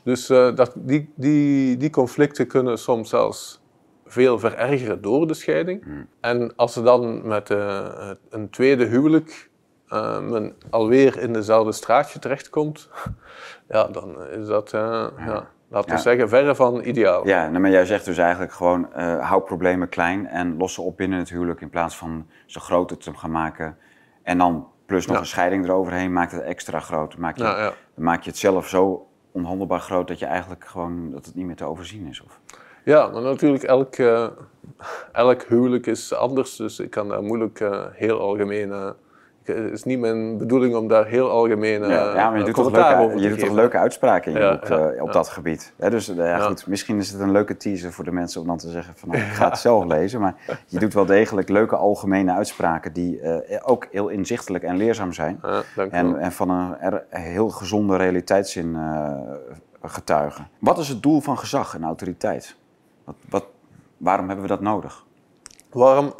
[0.02, 3.60] Dus uh, dat, die, die, die conflicten kunnen soms zelfs
[4.06, 5.84] veel verergeren door de scheiding.
[5.84, 6.08] Hmm.
[6.20, 9.47] En als ze dan met uh, een tweede huwelijk
[9.92, 12.88] uh, men alweer in dezelfde straatje terechtkomt,
[13.68, 15.10] ja, dan is dat, ja.
[15.18, 15.48] ja.
[15.68, 16.02] laten we ja.
[16.02, 17.26] zeggen, verre van ideaal.
[17.26, 18.88] Ja, nou, maar jij zegt dus eigenlijk gewoon,
[19.20, 22.96] hou problemen klein en los ze op binnen het huwelijk in plaats van ze groter
[22.96, 23.76] te gaan maken.
[24.22, 27.16] En dan plus nog een scheiding eroverheen maakt het extra groot.
[27.16, 31.26] Maak je, Dan maak je het zelf zo onhandelbaar groot dat je eigenlijk gewoon dat
[31.26, 32.22] het niet meer te overzien is?
[32.22, 32.40] Of?
[32.84, 34.26] Ja, maar natuurlijk elk, uh,
[35.12, 38.90] elk huwelijk is anders, dus ik kan daar moeilijk uh, heel algemeen uh,
[39.54, 42.70] het is niet mijn bedoeling om daar heel algemeen ja, ja, maar je doet toch
[42.70, 45.72] leuke, je doet toch leuke uitspraken in je boek, uh, op dat gebied.
[45.76, 48.70] dus ja, goed, misschien is het een leuke teaser voor de mensen om dan te
[48.70, 50.20] zeggen van nou, ik ga het zelf lezen.
[50.20, 50.34] Maar
[50.66, 55.40] je doet wel degelijk leuke algemene uitspraken die uh, ook heel inzichtelijk en leerzaam zijn.
[55.90, 58.76] en, en, van een heel gezonde realiteitszin
[59.82, 60.48] getuigen.
[60.58, 62.56] Wat is het doel van gezag en autoriteit?
[63.04, 63.44] Wat, wat,
[63.96, 65.04] waarom hebben we dat nodig?
[65.70, 66.12] Waarom?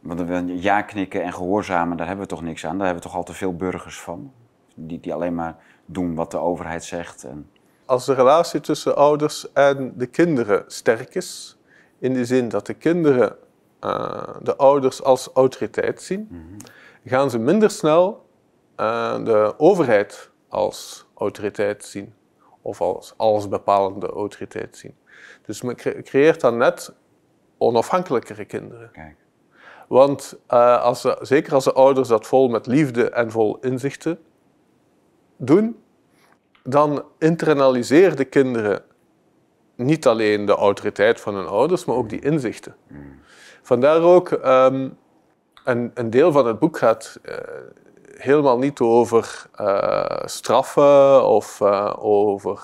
[0.00, 2.78] Want ja knikken en gehoorzamen, daar hebben we toch niks aan.
[2.78, 4.32] Daar hebben we toch al te veel burgers van.
[4.74, 7.24] Die, die alleen maar doen wat de overheid zegt.
[7.24, 7.50] En...
[7.84, 11.58] Als de relatie tussen ouders en de kinderen sterk is,
[11.98, 13.36] in de zin dat de kinderen
[13.84, 16.56] uh, de ouders als autoriteit zien, mm -hmm.
[17.10, 18.26] gaan ze minder snel
[18.76, 22.14] uh, de overheid als autoriteit zien.
[22.62, 24.94] Of als, als bepalende autoriteit zien.
[25.46, 26.92] Dus men creëert dan net
[27.58, 28.90] onafhankelijkere kinderen.
[28.92, 29.16] Kijk.
[29.90, 34.18] Want uh, als ze, zeker als de ouders dat vol met liefde en vol inzichten
[35.36, 35.82] doen,
[36.62, 38.82] dan internaliseren de kinderen
[39.74, 42.76] niet alleen de autoriteit van hun ouders, maar ook die inzichten.
[43.62, 44.98] Vandaar ook, um,
[45.64, 47.34] een, een, deel van het boek gaat uh,
[48.16, 52.62] helemaal niet over uh, straffen of uh, over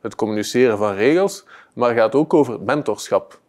[0.00, 3.40] het communiceren van regels, maar gaat ook over mentorschap.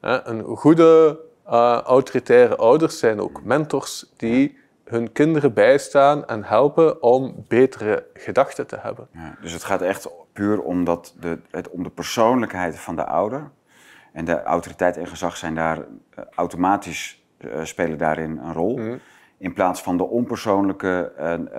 [0.00, 1.18] Een goede
[1.50, 8.66] uh, autoritaire ouders zijn ook mentors die hun kinderen bijstaan en helpen om betere gedachten
[8.66, 9.08] te hebben.
[9.12, 13.04] Ja, dus het gaat echt puur om, dat de, het, om de persoonlijkheid van de
[13.04, 13.50] ouder.
[14.12, 15.84] En de autoriteit en gezag zijn daar uh,
[16.34, 18.76] automatisch uh, spelen daarin een rol.
[18.76, 19.00] Mm.
[19.38, 21.52] In plaats van de onpersoonlijke en,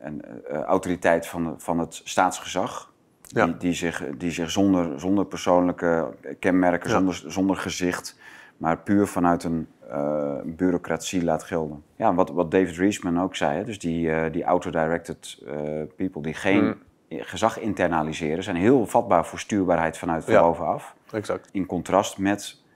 [0.00, 0.20] en,
[0.66, 2.92] autoriteit van, van het staatsgezag.
[3.22, 3.44] Ja.
[3.44, 6.96] Die, die, zich, die zich zonder, zonder persoonlijke kenmerken, ja.
[6.96, 8.16] zonder, zonder gezicht
[8.58, 11.82] maar puur vanuit een uh, bureaucratie laat gelden.
[11.96, 15.52] Ja, wat, wat David Reisman ook zei, hè, dus die, uh, die auto-directed uh,
[15.96, 16.76] people die geen mm.
[17.08, 20.42] gezag internaliseren, zijn heel vatbaar voor stuurbaarheid vanuit ja.
[20.42, 20.94] bovenaf.
[21.10, 21.48] Exact.
[21.52, 22.66] In contrast met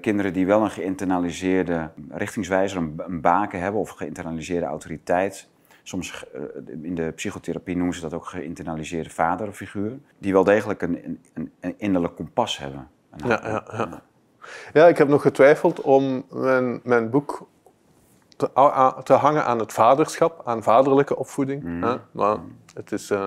[0.00, 5.48] kinderen die wel een geïnternaliseerde richtingswijzer, een, een baken hebben of geïnternaliseerde autoriteit.
[5.82, 6.24] Soms
[6.82, 9.98] in de psychotherapie noemen ze dat ook geïnternaliseerde vaderfiguur.
[10.18, 12.88] Die wel degelijk een, een, een innerlijk kompas hebben.
[13.16, 14.02] ja, ja, ja.
[14.72, 17.46] Ja, ik heb nog getwijfeld om mijn, mijn boek
[18.36, 18.50] te,
[19.02, 21.62] te, hangen aan het vaderschap, aan vaderlijke opvoeding.
[21.62, 21.82] Mm.
[21.82, 21.96] Hè?
[22.12, 22.36] Maar
[22.74, 23.26] het is uh,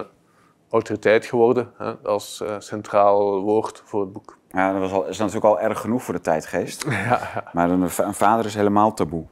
[0.69, 1.93] autoriteit geworden hè?
[1.93, 4.37] als uh, centraal woord voor het boek.
[4.49, 6.85] Ja, dat was al, is natuurlijk al erg genoeg voor de tijdgeest.
[6.89, 7.01] Ja,
[7.33, 7.43] ja.
[7.53, 9.25] Maar een, een, vader is helemaal taboe.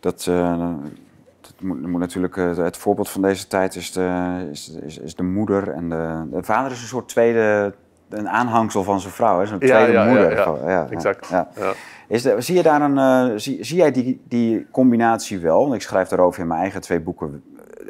[0.00, 0.70] Dat, uh,
[1.40, 5.14] dat moet, moet natuurlijk, eh, het voorbeeld van deze tijd is de, is, is, is
[5.14, 5.68] de moeder.
[5.68, 7.74] En de, de vader is een soort tweede,
[8.12, 9.44] een aanhangsel van zijn vrouw.
[9.44, 10.32] Zo'n Ja, tweede ja, ja, moeder.
[10.36, 10.56] ja.
[10.66, 11.30] Ja, Exact.
[12.12, 15.60] Is de, zie je daar een, eh, zie, zie jij die, die combinatie wel?
[15.62, 17.42] Want ik schrijf daarover in mijn eigen twee boeken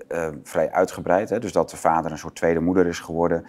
[0.09, 1.31] eh, eh, vrij uitgebreid.
[1.31, 1.39] Hè?
[1.39, 3.45] Dus dat de vader een soort tweede moeder is geworden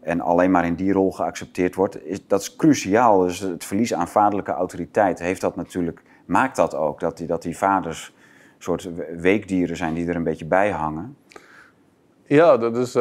[0.00, 2.06] en alleen maar in die rol geaccepteerd wordt.
[2.06, 3.18] Is, dat is cruciaal.
[3.18, 7.00] Dus het verlies aan vaderlijke autoriteit heeft dat natuurlijk, maakt dat ook.
[7.00, 8.14] Dat die, dat die vaders
[8.58, 11.16] soort weekdieren zijn die er een beetje bij hangen.
[12.26, 12.94] Ja, dat is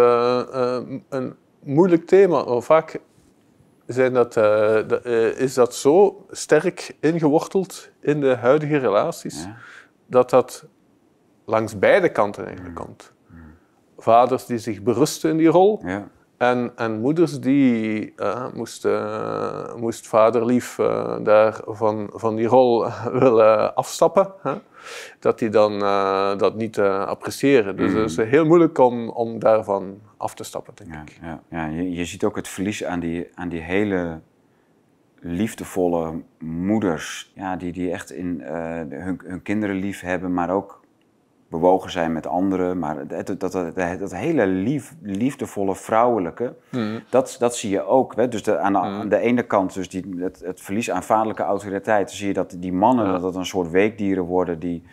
[1.10, 2.60] een moeilijk thema.
[2.60, 3.00] Vaak
[3.86, 9.56] zijn dat, eh, eh, is dat zo sterk ingeworteld in de huidige relaties, Ja.
[10.08, 10.66] dat dat
[11.46, 13.12] langs beide kanten eigenlijk komt.
[13.98, 16.08] Vaders die zich berusten in die rol Ja.
[16.38, 20.76] en, en moeders die eh, moest, eh, moest vaderlief
[21.22, 22.86] daar van, van die rol
[23.24, 24.34] willen afstappen.
[24.42, 24.54] Hè?
[25.20, 25.80] Dat die dan
[26.38, 27.76] dat niet appreciëren.
[27.76, 31.20] Dus het is heel moeilijk om, om daarvan af te stappen, denk Ja, ik.
[31.22, 31.66] ja, ja.
[31.66, 34.20] Je, je ziet ook het verlies aan die, aan die hele
[35.20, 37.32] liefdevolle moeders.
[37.36, 38.54] Ja, die, die echt in, eh,
[38.90, 40.82] hun, hun kinderen lief hebben, maar ook
[41.50, 42.80] bewogen zijn met anderen.
[42.80, 46.56] Maar dat, dat, dat, dat hele lief, liefdevolle vrouwelijke,
[47.10, 48.16] dat, dat zie je ook.
[48.16, 48.28] Hè?
[48.28, 51.44] Dus de, aan, de, aan de ene kant dus die, het, het verlies aan vaderlijke
[51.44, 52.12] autoriteit.
[52.12, 53.12] Zie je dat die mannen Ja.
[53.12, 54.84] dat dat een soort weekdieren worden die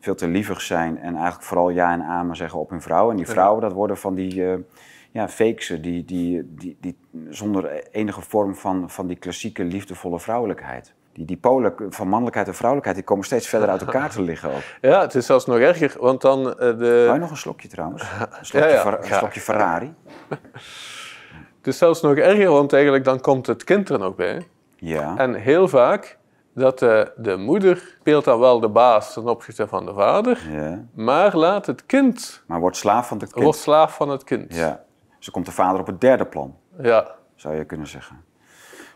[0.00, 3.10] veel te lievig zijn en eigenlijk vooral ja en amen zeggen op hun vrouw.
[3.10, 4.58] En die vrouwen, dat worden van die eh
[5.12, 10.94] ja, fakesen, die, die, die, die zonder enige vorm van, van die klassieke liefdevolle vrouwelijkheid.
[11.12, 14.50] Die, die polen van mannelijkheid en vrouwelijkheid, die komen steeds verder uit elkaar te liggen
[14.50, 14.62] ook.
[14.80, 18.02] Ja, het is zelfs nog erger, want dan Wil de, je nog een slokje trouwens?
[18.02, 19.18] Een slokje, Ja, ja, Fer- een graag.
[19.18, 19.94] slokje Ferrari?
[21.58, 24.46] het is zelfs nog erger, want eigenlijk dan komt het kind er nog bij.
[24.76, 25.16] Ja.
[25.16, 26.18] En heel vaak
[26.54, 30.84] dat de, de moeder speelt dan wel de baas ten opzichte van de vader, ja.
[30.94, 33.44] maar laat het kind, Maar wordt slaaf van het kind.
[33.44, 34.54] wordt slaaf van het kind.
[34.54, 34.84] Ja.
[35.18, 36.56] Zo komt de vader op het derde plan.
[36.82, 37.14] Ja.
[37.34, 38.24] zou je kunnen zeggen.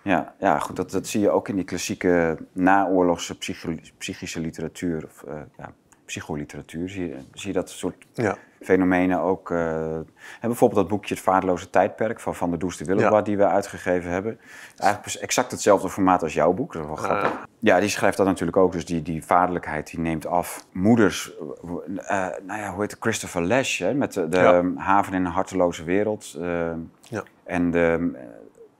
[0.03, 3.38] Ja, ja goed, dat, dat zie je ook in die klassieke naoorlogse
[3.99, 5.73] psychische literatuur, of eh, ja,
[6.07, 8.37] psycholiteratuur, zie je, zie je dat soort Ja.
[8.61, 9.51] fenomenen ook.
[9.51, 10.07] eh, en
[10.40, 13.23] bijvoorbeeld dat boekje Het Vaardeloze Tijdperk van Van der Does de Willebad, Ja.
[13.23, 14.38] die we uitgegeven hebben.
[14.77, 17.47] Eigenlijk exact hetzelfde formaat als jouw boek, dat is wel grappig.
[17.59, 20.64] Ja, die schrijft dat natuurlijk ook, dus die, die vaderlijkheid die neemt af.
[20.73, 21.33] Moeders,
[21.97, 24.62] eh, nou ja, hoe heet het, Christopher Lash, hè, met de, de Ja.
[24.77, 26.35] haven in een harteloze wereld.
[26.40, 27.23] eh, Ja.
[27.45, 28.12] en de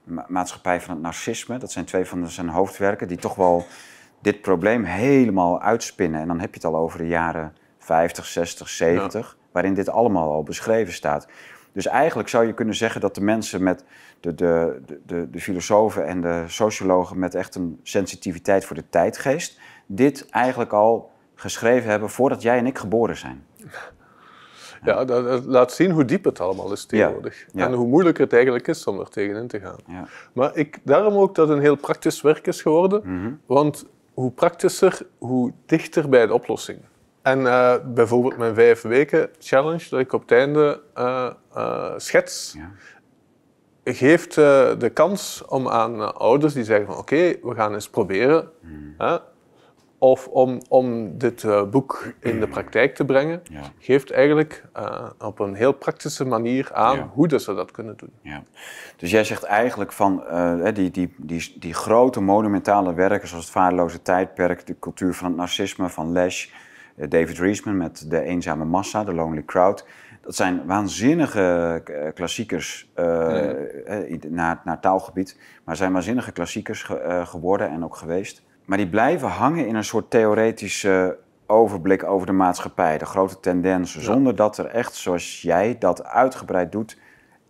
[0.03, 1.57] ma- maatschappij van het narcisme.
[1.57, 3.65] Dat zijn twee van zijn hoofdwerken die toch wel
[4.25, 6.21] dit probleem helemaal uitspinnen.
[6.21, 10.31] En dan heb je het al over de jaren 50, 60, 70, waarin dit allemaal
[10.31, 11.27] al beschreven staat.
[11.71, 13.83] Dus eigenlijk zou je kunnen zeggen dat de mensen met
[14.19, 19.59] de, de, de, de, filosofen en de sociologen met echt een sensitiviteit voor de tijdgeest,
[19.85, 23.45] dit eigenlijk al geschreven hebben voordat jij en ik geboren zijn.
[24.83, 27.45] Ja, dat, laat zien hoe diep het allemaal is tegenwoordig.
[27.53, 27.65] Ja.
[27.65, 29.79] En hoe moeilijk het eigenlijk is om er tegenin te gaan.
[29.87, 30.07] Ja.
[30.33, 33.01] Maar ik, daarom ook dat het een heel praktisch werk is geworden.
[33.03, 33.33] Mhm.
[33.45, 36.79] Want hoe praktischer, hoe dichter bij de oplossing.
[37.21, 42.53] En eh, bijvoorbeeld mijn vijf weken challenge, dat ik op het einde eh, eh, schets,
[42.57, 42.71] Ja.
[43.83, 48.49] geeft de kans om aan ouders die zeggen van oké, we gaan eens proberen.
[48.61, 49.19] Mhm.
[49.97, 53.61] Of om, om dit eh, boek in de praktijk te brengen, Ja.
[53.79, 57.09] geeft eigenlijk eh, op een heel praktische manier aan Ja.
[57.13, 58.11] hoe dat ze dat kunnen doen.
[58.21, 58.43] Ja.
[58.97, 63.53] Dus jij zegt eigenlijk van eh, die, die, die, die grote monumentale werken zoals het
[63.53, 66.47] Vaardeloze Tijdperk, de cultuur van het narcisme van Lesch,
[66.95, 69.85] David Reesman met De Eenzame Massa, The Lonely Crowd.
[70.21, 71.81] Dat zijn waanzinnige
[72.13, 72.91] klassiekers
[74.29, 78.43] naar, naar taalgebied, maar zijn waanzinnige klassiekers ge- geworden en ook geweest.
[78.65, 84.03] Maar die blijven hangen in een soort theoretische overblik over de maatschappij, de grote tendensen,
[84.03, 86.97] zonder dat er echt, zoals jij dat uitgebreid doet,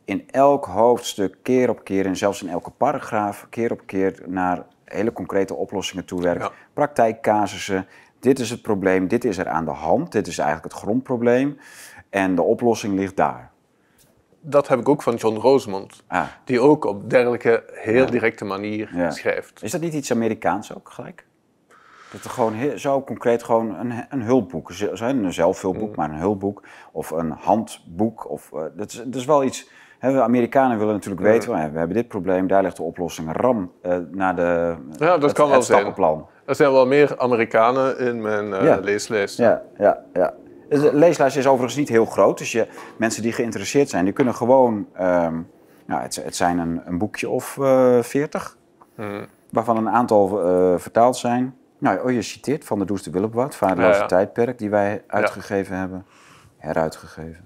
[0.06, 4.66] in elk hoofdstuk keer op keer en zelfs in elke paragraaf keer op keer naar
[4.84, 6.42] hele concrete oplossingen toe werkt.
[6.42, 6.52] Ja.
[6.74, 7.88] Praktijkcasussen.
[8.20, 11.58] Dit is het probleem, dit is er aan de hand, dit is eigenlijk het grondprobleem
[12.10, 13.52] en de oplossing ligt daar.
[14.48, 16.04] Dat heb ik ook van John Rosemond.
[16.08, 18.06] Ah, Die ook op dergelijke heel Ja.
[18.06, 19.12] directe manier Ja.
[19.12, 19.64] schrijft.
[19.64, 21.26] is dat niet iets Amerikaans ook gelijk?
[22.12, 24.70] Dat er gewoon heel, zo concreet gewoon een, een hulpboek,
[25.00, 25.96] een zelfhulpboek, Mm.
[25.96, 28.30] maar een hulpboek of een handboek.
[28.30, 29.70] Of, eh, dat, is, dat is wel iets.
[30.00, 31.28] Hè, we Amerikanen willen natuurlijk Ja.
[31.32, 33.30] weten, van, ja, we hebben dit probleem, daar ligt de oplossing.
[33.38, 35.80] Ram eh, naar de, Ja, dat het, kan wel het zijn.
[35.80, 36.28] stappenplan.
[36.46, 38.76] Er zijn wel meer Amerikanen in mijn eh, Ja.
[38.78, 39.38] leeslijst.
[39.38, 40.34] Ja, ja, ja.
[40.82, 42.38] De leeslijst is overigens niet heel groot.
[42.38, 42.68] Dus je,
[42.98, 44.88] mensen die geïnteresseerd zijn, die kunnen gewoon...
[44.94, 45.40] ehm,
[45.86, 48.58] nou, het, het zijn een, een boekje of eh, veertig.
[48.96, 49.26] Hmm.
[49.50, 51.56] Waarvan een aantal eh, vertaald zijn.
[51.78, 54.06] Nou, oh, je citeert Van Does de Vaderlandse Ja, ja.
[54.06, 56.06] Tijdperk, die wij uitgegeven hebben.
[56.58, 57.46] Heruitgegeven.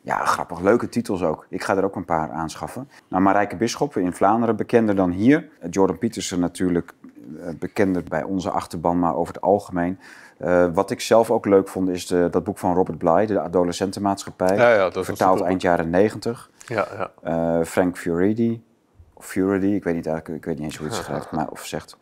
[0.00, 0.60] Ja, grappig.
[0.60, 1.46] Leuke titels ook.
[1.50, 2.88] Ik ga er ook een paar aanschaffen.
[3.08, 5.48] Nou, Marijke Bisschop in Vlaanderen, bekender dan hier.
[5.70, 6.94] Jordan Peterson natuurlijk
[7.40, 9.98] eh, bekender bij onze achterban, maar over het algemeen.
[10.38, 13.40] Eh, wat ik zelf ook leuk vond, is de, dat boek van Robert Bly, De
[13.40, 14.56] Adolescentenmaatschappij.
[14.56, 16.50] Ja, ja, dat vertaald eind jaren negentig.
[16.66, 17.10] Ja, ja.
[17.22, 18.64] Eh, Frank Furedi,
[19.14, 21.64] of Furedi, ik weet niet eigenlijk, ik weet niet eens hoe het schrijft, maar of
[21.64, 21.96] zegt.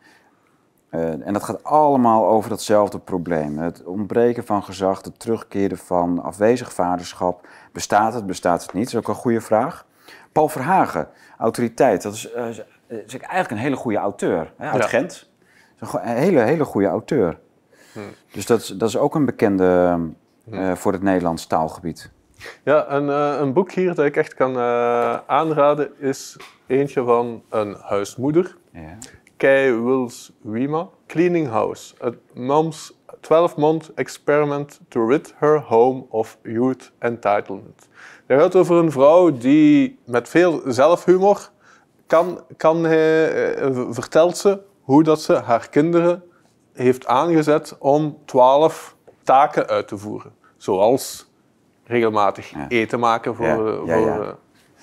[0.89, 3.57] Eh, en dat gaat allemaal over datzelfde probleem.
[3.57, 7.47] Het ontbreken van gezag, het terugkeren van afwezig vaderschap.
[7.71, 8.83] Bestaat het, bestaat het niet?
[8.83, 9.85] Dat is ook een goede vraag.
[10.31, 11.07] Paul Verhagen,
[11.37, 12.01] autoriteit.
[12.01, 12.29] Dat is,
[12.87, 14.53] is eigenlijk een hele goede auteur.
[14.57, 14.85] Hè, uit.
[14.85, 15.29] Gent.
[15.81, 17.39] Is een hele, hele goede auteur.
[18.31, 19.99] Dus dat is, dat is ook een bekende
[20.51, 22.11] eh, voor het Nederlands taalgebied.
[22.63, 26.37] Ja, en eh, een boek hier dat ik echt kan eh, aanraden is
[26.67, 28.97] eentje van een huismoeder, Ja.
[29.37, 36.91] Kei Wills Wima, Cleaning House, a mom's 12-month experiment to rid her home of youth
[36.99, 37.87] entitlement.
[38.25, 41.49] Het gaat over een vrouw die met veel zelfhumor
[42.07, 46.23] kan, kan eh, vertelt ze hoe dat ze haar kinderen
[46.77, 50.31] heeft aangezet om 12 taken uit te voeren.
[50.57, 51.31] Zoals
[51.83, 52.65] regelmatig Ja.
[52.67, 54.27] eten maken voor, eh, voor eh,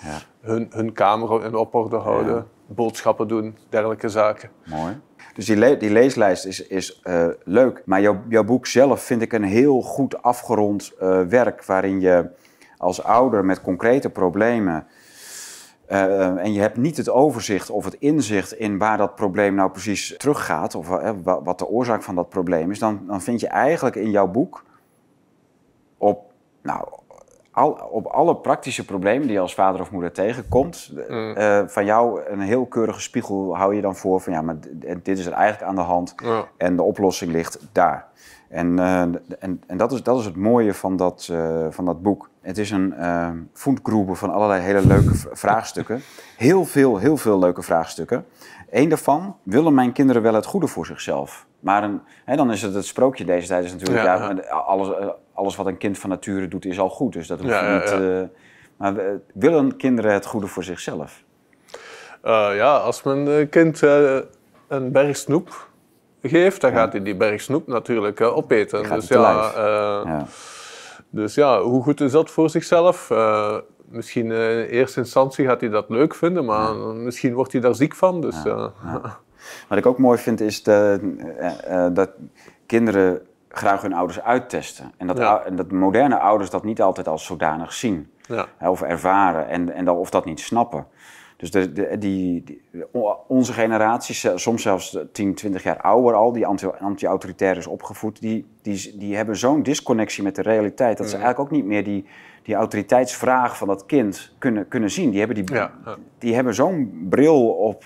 [0.03, 4.51] Ja, hun, hun kamer in orde houden, boodschappen doen, dergelijke zaken.
[4.67, 5.01] mooi.
[5.35, 7.83] Dus die, le- die leeslijst is, is eh, leuk.
[7.85, 10.93] Maar jouw, jouw boek zelf vind ik een heel goed afgerond
[11.29, 11.65] werk.
[11.65, 12.31] Waarin je
[12.79, 14.87] als ouder met concrete problemen.
[15.87, 19.71] Eh, en je hebt niet het overzicht of het inzicht in waar dat probleem nou
[19.71, 20.75] precies teruggaat.
[20.75, 22.79] Of eh, wa- wat de oorzaak van dat probleem is.
[22.79, 24.65] Dan, dan vind je eigenlijk in jouw boek
[25.99, 26.33] op,
[26.63, 26.89] nou,
[27.51, 30.91] al, op alle praktische problemen die je als vader of moeder tegenkomt.
[31.37, 34.57] eh, van jou een heel keurige spiegel hou je dan voor van ja, maar
[35.03, 36.15] dit is er eigenlijk aan de hand.
[36.17, 36.45] Ja.
[36.57, 38.07] En de oplossing ligt daar.
[38.49, 39.01] En, eh,
[39.39, 42.29] en, en dat, is, dat is het mooie van dat, eh, van dat boek.
[42.41, 46.01] Het is een uh, voetgroepen van allerlei hele leuke vraagstukken.
[46.37, 48.27] Heel veel, heel veel leuke vraagstukken.
[48.71, 51.47] Eén daarvan, willen mijn kinderen wel het goede voor zichzelf?
[51.61, 54.05] Maar een, hè, dan is het het sprookje deze tijd is natuurlijk...
[54.05, 54.89] Ja, alles,
[55.35, 57.13] alles wat een kind van nature doet is al goed.
[57.13, 58.29] Dus dat hoeft Ja, niet...
[58.77, 58.95] maar
[59.35, 61.23] willen kinderen het goede voor zichzelf?
[62.23, 63.81] Ja, als mijn kind
[64.69, 65.69] een berg snoep
[66.29, 68.83] geeft, dan gaat hij die berg snoep natuurlijk eh, opeten.
[68.91, 69.61] Dus ja, eh,
[70.05, 70.27] Ja.
[71.11, 73.11] dus ja, hoe goed is dat voor zichzelf?
[73.11, 73.57] Eh,
[73.89, 77.95] misschien in eerste instantie gaat hij dat leuk vinden, maar misschien wordt hij daar ziek
[77.95, 78.21] van.
[78.21, 78.73] Dus, Ja,
[79.69, 82.11] Wat ik ook mooi vind is de, dat
[82.67, 84.93] kinderen graag hun ouders uittesten.
[84.97, 85.43] En dat, Ja.
[85.45, 88.11] en dat moderne ouders dat niet altijd als zodanig zien.
[88.27, 88.47] ja.
[88.57, 90.87] hè, Of ervaren en, en dan, of dat niet snappen.
[91.37, 92.63] Dus de, de- die,
[93.27, 98.21] onze generatie, ze- soms zelfs 10, 20 jaar ouder al, die anti- anti-autoritair is opgevoed,
[98.21, 100.97] die, die, die hebben zo'n disconnectie met de realiteit.
[100.99, 102.05] Dat ze eigenlijk ook niet meer die,
[102.43, 105.11] die autoriteitsvraag van dat kind kunnen, kunnen zien.
[105.11, 105.55] Die hebben, die,
[105.87, 107.85] Ja, die hebben zo'n bril op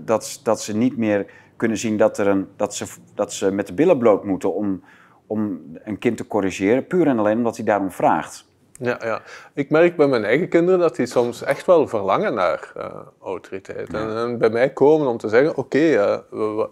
[0.00, 1.26] dat, dat ze niet meer
[1.56, 4.82] kunnen zien dat, er een, dat, ze, dat ze met de billen bloot moeten om,
[5.26, 6.86] om een kind te corrigeren.
[6.86, 8.48] Puur en alleen omdat hij daarom vraagt.
[8.82, 9.20] Ja, ja.
[9.54, 12.84] Ik merk bij mijn eigen kinderen dat die soms echt wel verlangen naar eh,
[13.22, 13.92] autoriteit.
[13.92, 16.18] En, en bij mij komen om te zeggen, oké, eh,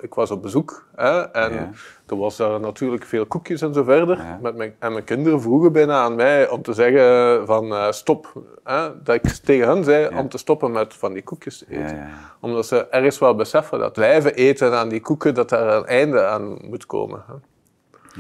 [0.01, 1.71] ik was op bezoek hè, en Ja.
[2.07, 4.17] er was daar natuurlijk veel koekjes en zo verder.
[4.17, 4.39] Ja.
[4.43, 8.33] Met mijn, en mijn kinderen vroegen bijna aan mij om te zeggen van eh, stop.
[8.65, 12.09] Hè, dat ik tegen hen zei om te stoppen met van die koekjes te eten.
[12.41, 16.25] Omdat ze ergens wel beseffen dat blijven eten aan die koeken, dat daar een einde
[16.27, 17.25] aan moet komen.
[17.27, 17.33] Hè.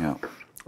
[0.02, 0.16] Ja.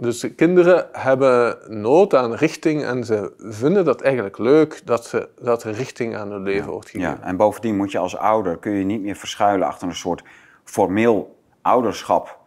[0.01, 5.29] Dus de kinderen hebben nood aan richting en ze vinden dat eigenlijk leuk dat, ze,
[5.41, 7.17] dat er richting aan hun leven wordt gegeven.
[7.21, 10.23] Ja, en bovendien moet je als ouder kun je niet meer verschuilen achter een soort
[10.63, 12.39] formeel ouderschap.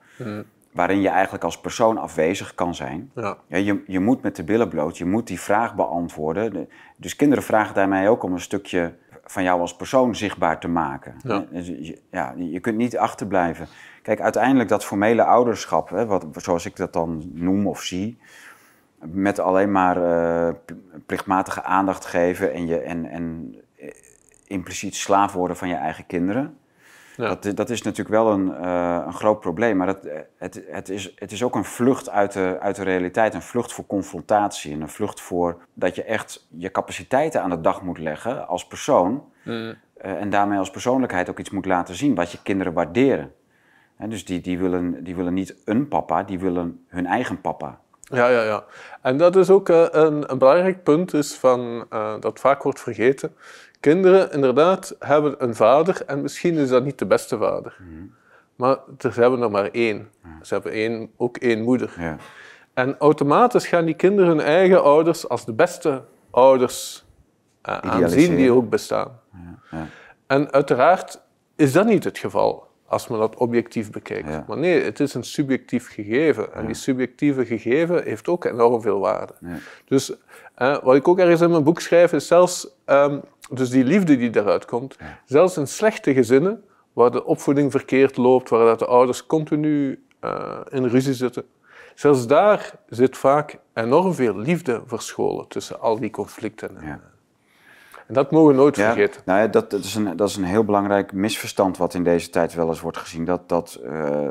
[0.72, 3.10] Waarin je eigenlijk als persoon afwezig kan zijn.
[3.14, 3.36] Ja.
[3.46, 6.52] Ja, je, je moet met de billen bloot, je moet die vraag beantwoorden.
[6.52, 8.94] De- dus kinderen vragen daarmee ook om een stukje
[9.24, 11.14] van jou als persoon zichtbaar te maken.
[11.22, 11.44] Ja.
[11.50, 13.66] Dus ja, je kunt niet achterblijven.
[14.04, 18.18] Kijk, uiteindelijk dat formele ouderschap, hè, wat, zoals ik dat dan noem of zie,
[18.98, 19.96] met alleen maar
[20.54, 20.72] p-
[21.06, 23.88] plichtmatige aandacht geven en, je, en, en eh,
[24.46, 26.56] impliciet slaaf worden van je eigen kinderen.
[27.16, 27.28] Ja.
[27.28, 29.98] Dat, is- dat is natuurlijk wel een, eh, een groot probleem, maar dat,
[30.38, 33.72] het, het, is, het is ook een vlucht uit de, uit de realiteit, een vlucht
[33.72, 37.98] voor confrontatie en een vlucht voor dat je echt je capaciteiten aan de dag moet
[37.98, 39.74] leggen als persoon Mm.
[39.94, 43.32] en daarmee als persoonlijkheid ook iets moet laten zien wat je kinderen waarderen.
[43.96, 47.78] Hè, dus die, die, willen, die willen niet een papa, die willen hun eigen papa.
[48.00, 48.64] Ja, ja, ja.
[49.02, 52.80] En dat is ook eh, een, een belangrijk punt is van, eh, dat vaak wordt
[52.80, 53.34] vergeten.
[53.80, 57.76] Kinderen inderdaad hebben een vader en misschien is dat niet de beste vader.
[58.56, 60.10] maar ze hebben er maar één.
[60.42, 61.94] Ze hebben één, ook één moeder.
[61.98, 62.16] Ja.
[62.74, 67.04] En automatisch gaan die kinderen hun eigen ouders als de beste ouders
[67.68, 69.20] uh, aanzien die ook bestaan.
[69.32, 69.86] Ja, ja.
[70.26, 71.20] En uiteraard
[71.56, 74.46] is dat niet het geval als men dat objectief bekijkt.
[74.46, 76.54] Maar nee, het is een subjectief gegeven.
[76.54, 79.34] En die subjectieve gegeven heeft ook enorm veel waarde.
[79.84, 80.10] Dus
[80.58, 83.20] uh, wat ik ook ergens in mijn boek schrijf, is zelfs um,
[83.50, 88.48] dus die liefde die daaruit komt, zelfs in slechte gezinnen, waar de opvoeding verkeerd loopt,
[88.48, 91.44] waar dat de ouders continu uh, in ruzie zitten,
[91.94, 97.02] zelfs daar zit vaak enorm veel liefde verscholen tussen al die conflicten.
[98.06, 99.20] En dat mogen we nooit vergeten.
[99.24, 102.30] Nou ja, dat, dat, is een, dat is een heel belangrijk misverstand wat in deze
[102.30, 103.24] tijd wel eens wordt gezien.
[103.24, 104.28] Dat, dat uh,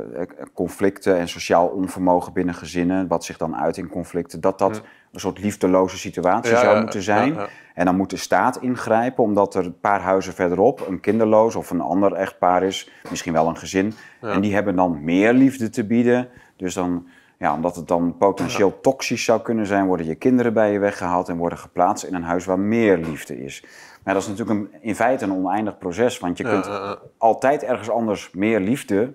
[0.53, 5.19] conflicten en sociaal onvermogen binnen gezinnen, wat zich dan uit in conflicten, dat dat een
[5.19, 7.37] soort liefdeloze situatie zou moeten zijn.
[7.73, 11.69] En dan moet de staat ingrijpen, omdat er een paar huizen verderop een kinderloos of
[11.69, 13.93] een ander echtpaar is, misschien wel een gezin.
[14.21, 16.29] En die hebben dan meer liefde te bieden.
[16.55, 17.07] Dus dan
[17.43, 21.29] ja, omdat het dan potentieel toxisch zou kunnen zijn, worden je kinderen bij je weggehaald
[21.29, 23.65] en worden geplaatst in een huis waar meer liefde is.
[24.03, 26.69] Maar dat is natuurlijk een, in feite een oneindig proces, want je kunt
[27.17, 29.13] altijd ergens anders meer liefde.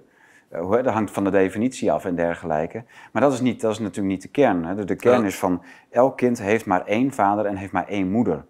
[0.52, 2.84] Uh, dat hangt van de definitie af en dergelijke.
[3.12, 4.64] Maar dat is, niet, dat is natuurlijk niet de kern.
[4.64, 4.84] Hè.
[4.84, 8.44] De, kern is van elk kind heeft maar één vader en heeft maar één moeder.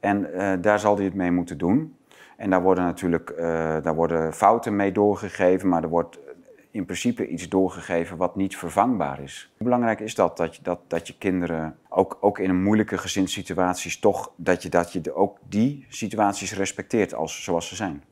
[0.00, 1.96] En uh, daar zal hij het mee moeten doen.
[2.36, 3.38] En daar worden natuurlijk uh,
[3.82, 6.18] daar worden fouten mee doorgegeven, maar er wordt
[6.78, 9.50] in principe iets doorgegeven wat niet vervangbaar is.
[9.56, 12.98] Hoe belangrijk is dat, dat je, dat, dat je kinderen, ook, ook in een moeilijke
[12.98, 18.04] gezinssituaties, toch dat je, dat je ook die situaties respecteert als, zoals ze zijn?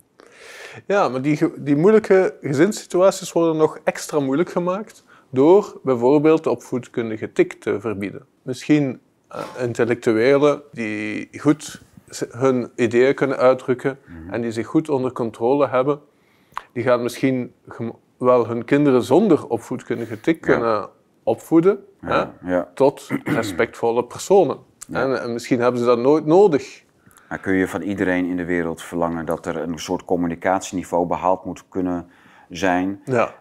[0.87, 7.33] Ja, maar die, die moeilijke gezinssituaties worden nog extra moeilijk gemaakt door bijvoorbeeld de opvoedkundige
[7.33, 8.27] tik te verbieden.
[8.43, 9.01] Misschien
[9.35, 11.83] uh, intellectuelen die goed
[12.31, 14.33] hun ideeën kunnen uitdrukken mhm.
[14.33, 16.01] en die zich goed onder controle hebben,
[16.73, 17.53] die gaan misschien
[18.19, 20.89] wel hun kinderen zonder opvoedkundige tik kunnen
[21.23, 22.35] opvoeden ja.
[22.45, 24.59] Hè, tot respectvolle personen.
[24.93, 26.85] En, misschien hebben ze dat nooit nodig.
[27.29, 31.45] Maar kun je van iedereen in de wereld verlangen dat er een soort communicatieniveau behaald
[31.45, 32.11] moet kunnen
[32.49, 33.01] zijn?
[33.05, 33.35] Ja.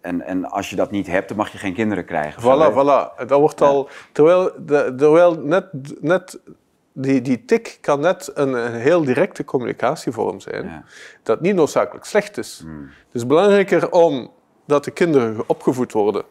[0.00, 2.42] En, en als je dat niet hebt, dan mag je geen kinderen krijgen.
[2.42, 3.26] Voilà, voilà.
[3.26, 3.88] Dat wordt al...
[4.12, 5.66] Terwijl, de, terwijl net,
[6.00, 6.40] net
[6.92, 10.84] die, die tik kan net een, een heel directe communicatievorm zijn,
[11.22, 12.60] dat niet noodzakelijk slecht is.
[12.62, 12.82] Hmm.
[12.82, 14.30] Het is belangrijker om
[14.66, 16.24] dat de kinderen opgevoed worden,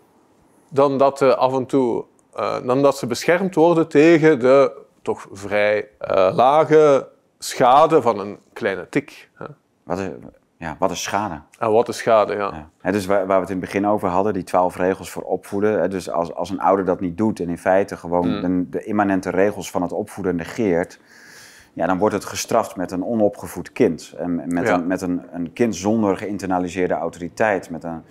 [0.70, 2.06] dan dat, ze af en toe,
[2.36, 7.08] uh, dan dat ze beschermd worden tegen de toch vrij uh, lage
[7.40, 9.30] schade van een kleine tik.
[9.84, 10.08] Wat is,
[10.60, 11.42] ja, wat is schade?
[11.60, 12.70] En wat is schade, ja.
[12.82, 12.92] ja.
[12.92, 15.90] dus waar, waar, we het in het begin over hadden, die twaalf regels voor opvoeden.
[15.90, 18.42] Dus als, als een ouder dat niet doet en in feite gewoon mm.
[18.42, 21.00] de, de, immanente regels van het opvoeden negeert,
[21.74, 24.14] ja, dan wordt het gestraft met een onopgevoed kind.
[24.18, 27.70] En met, een, met een, een kind zonder geïnternaliseerde autoriteit.
[27.70, 28.02] Met een,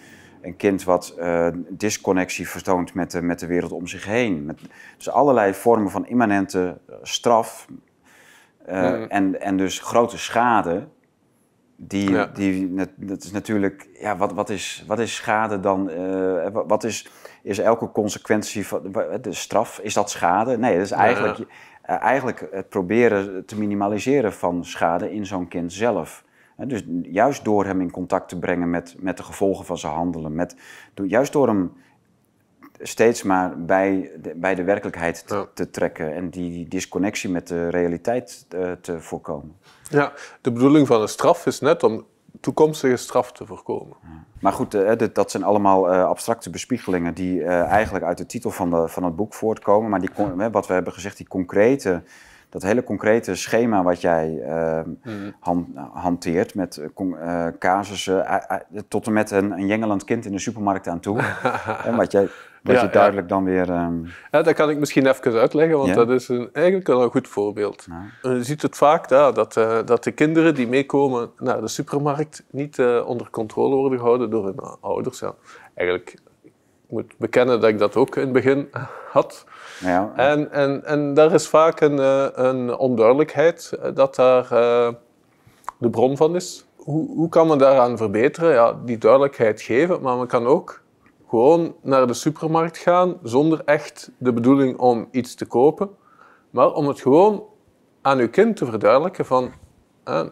[0.41, 4.45] een kind wat uh, disconnectie vertoont met de, met de wereld om zich heen.
[4.45, 4.61] Met,
[4.97, 7.67] dus allerlei vormen van immanente straf.
[8.69, 9.05] Uh, mm.
[9.09, 10.89] en, en dus grote schade
[11.81, 15.91] die, die, dat is natuurlijk, ja, wat, wat, is, wat is schade dan?
[15.91, 17.11] Uh, wat is,
[17.43, 19.79] is elke consequentie van de straf?
[19.79, 20.59] Is dat schade?
[20.59, 21.47] Nee, dat is eigenlijk, uh,
[22.03, 26.25] eigenlijk het proberen te minimaliseren van schade in zo'n kind zelf.
[26.57, 30.35] dus juist door hem in contact te brengen met, met de gevolgen van zijn handelen,
[30.35, 30.57] met,
[30.95, 31.73] juist door hem
[32.81, 37.69] steeds maar bij de, bij de werkelijkheid te, te trekken en die disconnectie met de
[37.69, 39.57] realiteit uh, te voorkomen.
[39.91, 42.07] Ja, de bedoeling van een straf is net om
[42.41, 43.97] toekomstige straf te voorkomen.
[44.41, 48.71] Maar goed, uh, dat zijn allemaal uh, abstracte bespiegelingen die eigenlijk uit de titel van,
[48.71, 49.91] de, van het boek voortkomen.
[49.91, 50.11] Maar die,
[50.51, 52.03] wat we hebben gezegd, die concrete
[52.49, 54.81] dat hele concrete schema wat jij uh,
[55.93, 58.27] hanteert met uh, casussen
[58.89, 61.21] tot en met een, een jengelend kind in de supermarkt aan toe.
[61.87, 62.29] en wat jij
[62.63, 63.71] dat je duidelijk dan weer...
[63.71, 64.07] Um...
[64.31, 67.29] Ja, dat kan ik misschien even uitleggen, want dat is een, eigenlijk wel een goed
[67.29, 67.87] voorbeeld.
[68.23, 72.45] Je ziet het vaak ja, dat, uh, dat de kinderen die meekomen naar de supermarkt
[72.51, 75.19] niet uh, onder controle worden gehouden door hun ouders.
[75.19, 75.35] Ja.
[75.75, 76.53] Eigenlijk, ik
[76.89, 78.69] moet bekennen dat ik dat ook in het begin
[79.13, 79.45] had.
[79.81, 80.13] Ja.
[80.17, 81.99] En, en, en daar is vaak een,
[82.47, 84.49] een onduidelijkheid dat daar
[85.79, 86.67] de bron van is.
[86.77, 88.53] Hoe, hoe kan men daaraan verbeteren?
[88.53, 90.81] Ja, die duidelijkheid geven, maar men kan ook
[91.29, 95.91] gewoon naar de supermarkt gaan zonder echt de bedoeling om iets te kopen,
[96.51, 97.45] maar om het gewoon
[98.03, 99.53] aan uw kind te verduidelijken van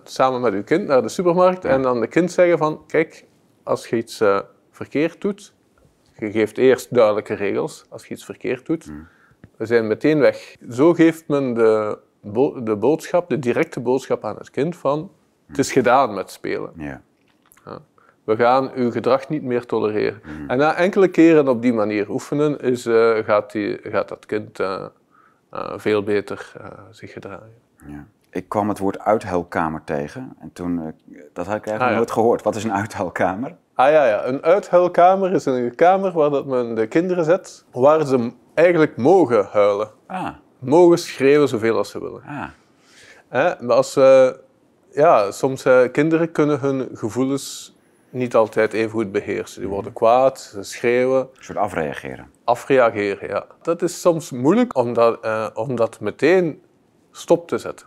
[0.04, 3.26] samen met uw kind naar de supermarkt en dan de kind zeggen van kijk,
[3.62, 4.40] als je iets uh,
[4.70, 5.54] verkeerd doet,
[6.18, 8.90] je geeft eerst duidelijke regels als je iets verkeerd doet,
[9.56, 10.56] we zijn meteen weg.
[10.70, 11.98] Zo geeft men de,
[12.62, 15.10] de boodschap, de directe boodschap aan het kind van
[15.46, 16.72] het is gedaan met spelen.
[16.76, 17.02] Ja.
[18.26, 20.20] We gaan uw gedrag niet meer tolereren.
[20.48, 24.60] En na enkele keren op die manier oefenen, is, eh, gaat, die, gaat dat kind
[24.60, 24.84] eh,
[25.50, 27.52] eh, veel beter eh, zich gedragen.
[27.86, 28.06] Ja.
[28.30, 31.94] Ik kwam het woord uithuilkamer tegen en toen, eh, dat had ik eigenlijk Ah, ja.
[31.96, 32.42] nooit gehoord.
[32.42, 33.56] Wat is een uithuilkamer?
[33.74, 38.06] Ah ja, ja, een uithuilkamer is een kamer waar dat men de kinderen zet, waar
[38.06, 39.90] ze eigenlijk mogen huilen.
[40.06, 42.22] Ah, Mogen schreeuwen zoveel als ze willen.
[42.26, 42.44] ah.
[43.28, 43.64] Hè?
[43.64, 44.28] Maar als, eh,
[44.92, 47.75] ja, soms eh, kinderen kunnen hun gevoelens
[48.16, 49.60] niet altijd even goed beheersen.
[49.60, 52.30] Die worden kwaad, ze schreeuwen, Een soort afreageren.
[52.44, 53.28] afreageren.
[53.28, 53.46] Ja.
[53.62, 56.62] Dat is soms moeilijk om dat, eh, om dat meteen
[57.10, 57.86] stop te zetten.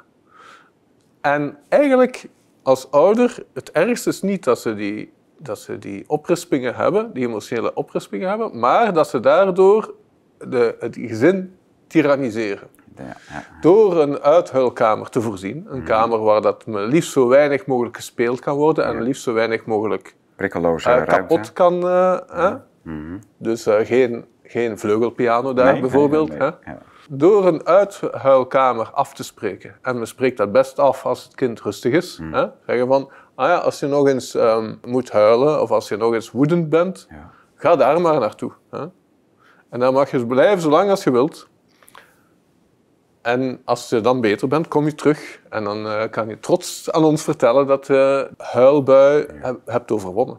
[1.21, 2.27] En eigenlijk
[2.63, 7.27] als ouder, het ergste is niet dat ze die, dat ze die oprispingen hebben, die
[7.27, 9.93] emotionele oprispingen hebben, maar dat ze daardoor
[10.37, 11.55] de, het gezin
[11.87, 12.67] tyranniseren.
[12.97, 13.45] Ja, ja.
[13.61, 15.65] Door een uithuilkamer te voorzien.
[15.69, 19.65] Een kamer waar dat liefst zo weinig mogelijk gespeeld kan worden en liefst zo weinig
[19.65, 21.15] mogelijk Prikkeloze eh, ruimte.
[21.15, 21.87] kapot kan.
[21.87, 22.55] eh, hè?
[22.81, 23.17] Mhm.
[23.37, 26.29] Dus eh, geen, geen vleugelpiano daar Nee, bijvoorbeeld.
[26.29, 26.71] nee, nee, Hè?
[26.71, 26.77] ja.
[27.11, 29.75] Door een uithuilkamer af te spreken.
[29.81, 32.17] En men spreekt dat best af als het kind rustig is.
[32.17, 32.33] Hmm.
[32.33, 32.45] Hè?
[32.65, 36.13] Zeggen van, ah ja, als je nog eens ehm, moet huilen of als je nog
[36.13, 37.29] eens woedend bent, Ja.
[37.55, 38.51] ga daar maar naartoe.
[38.71, 38.85] Hè?
[39.69, 41.48] En dan mag je blijven zolang als je wilt.
[43.31, 45.41] En als je dan beter bent, kom je terug.
[45.49, 50.37] En dan eh, kan je trots aan ons vertellen dat je huilbui heb- hebt overwonnen.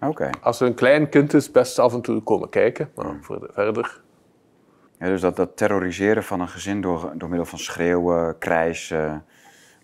[0.00, 0.30] Oké.
[0.42, 2.90] Als er een klein kind is, best af en toe komen kijken.
[2.94, 4.02] Maar voor de- verder...
[4.98, 9.24] Ja, dus dat, dat terroriseren van een gezin door, door middel van schreeuwen, krijsen,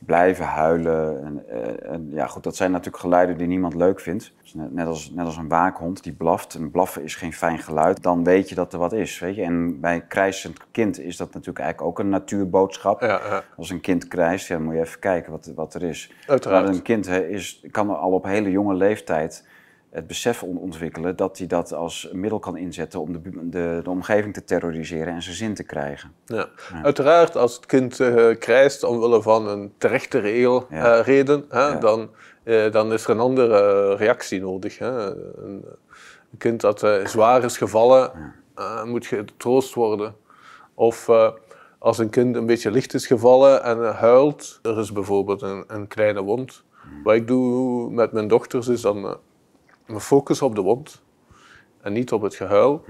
[0.06, 1.24] blijven huilen.
[1.24, 4.32] En, eh, en, ja, goed, dat zijn natuurlijk geluiden die niemand leuk vindt.
[4.42, 6.54] Dus net, net, als, net als een waakhond die blaft.
[6.54, 8.02] En blaffen is geen fijn geluid.
[8.02, 9.18] Dan weet je dat er wat is.
[9.18, 9.42] Weet je?
[9.42, 13.00] En bij een krijsend kind is dat natuurlijk eigenlijk ook een natuurboodschap.
[13.00, 15.82] Ja, ja, Als een kind krijst, ja, dan moet je even kijken wat, wat er
[15.82, 16.12] is.
[16.26, 16.64] uiteraard.
[16.64, 19.48] Maar een kind hè, is, kan al op hele jonge leeftijd
[19.90, 23.20] het besef on- ontwikkelen dat hij dat als middel kan inzetten om de,
[23.50, 26.12] de, de omgeving te terroriseren en zijn zin te krijgen.
[26.24, 26.48] Ja.
[26.82, 30.96] Uiteraard, als het kind eh krijst omwille van een terechte regel, Ja.
[30.98, 31.74] eh, reden, hè, Ja.
[31.78, 32.10] dan,
[32.42, 34.78] eh, dan is er een andere reactie nodig.
[34.78, 35.06] Hè.
[35.14, 35.64] Een,
[36.32, 38.10] een kind dat zwaar is gevallen,
[38.84, 40.14] moet getroost worden.
[40.74, 41.08] Of
[41.78, 45.88] als een kind een beetje licht is gevallen en huilt, er is bijvoorbeeld een, een
[45.88, 46.64] kleine wond.
[47.04, 49.16] Wat ik doe met mijn dochters is dan
[49.90, 51.02] me focussen op de wond
[51.82, 52.84] en niet op het gehuil.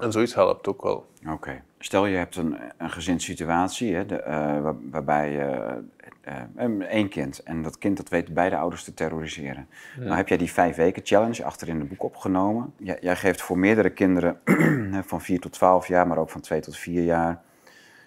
[0.00, 1.06] En zoiets helpt ook wel.
[1.32, 1.62] Oké.
[1.78, 5.40] Stel je hebt een, een gezinssituatie hè, de, eh, waar- waarbij je
[6.20, 9.68] eh, eh, één kind en dat kind dat weet beide ouders te terroriseren.
[9.98, 12.72] Nou heb jij die vijf weken challenge achter in het boek opgenomen.
[12.78, 14.40] Jij, jij geeft voor meerdere kinderen
[15.06, 17.42] van 4 tot 12 jaar, maar ook van 2 tot 4 jaar.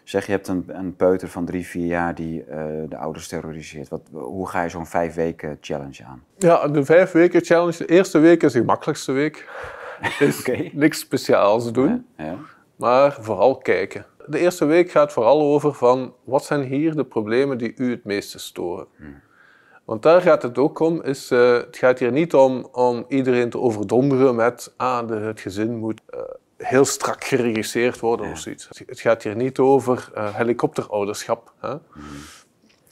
[0.09, 3.89] Zeg je hebt een, een peuter van 3, 4 jaar die eh, de ouders terroriseert.
[3.89, 6.23] Wat, hoe ga je zo'n vijf weken challenge aan?
[6.37, 7.77] Ja, de vijf weken challenge.
[7.77, 9.49] De eerste week is de makkelijkste week.
[10.19, 12.35] Is niks speciaals doen, Ja?
[12.75, 14.05] maar vooral kijken.
[14.27, 18.03] De eerste week gaat vooral over van wat zijn hier de problemen die u het
[18.03, 18.87] meeste storen.
[19.85, 21.01] Want daar gaat het ook om.
[21.01, 25.39] Is, eh, het gaat hier niet om, om iedereen te overdonderen met ah, de, het
[25.39, 26.19] gezin moet eh,
[26.59, 28.69] heel strak geregisseerd worden of zoiets.
[28.85, 31.53] Het gaat hier niet over eh, helikopterouderschap.
[31.59, 31.75] Hè?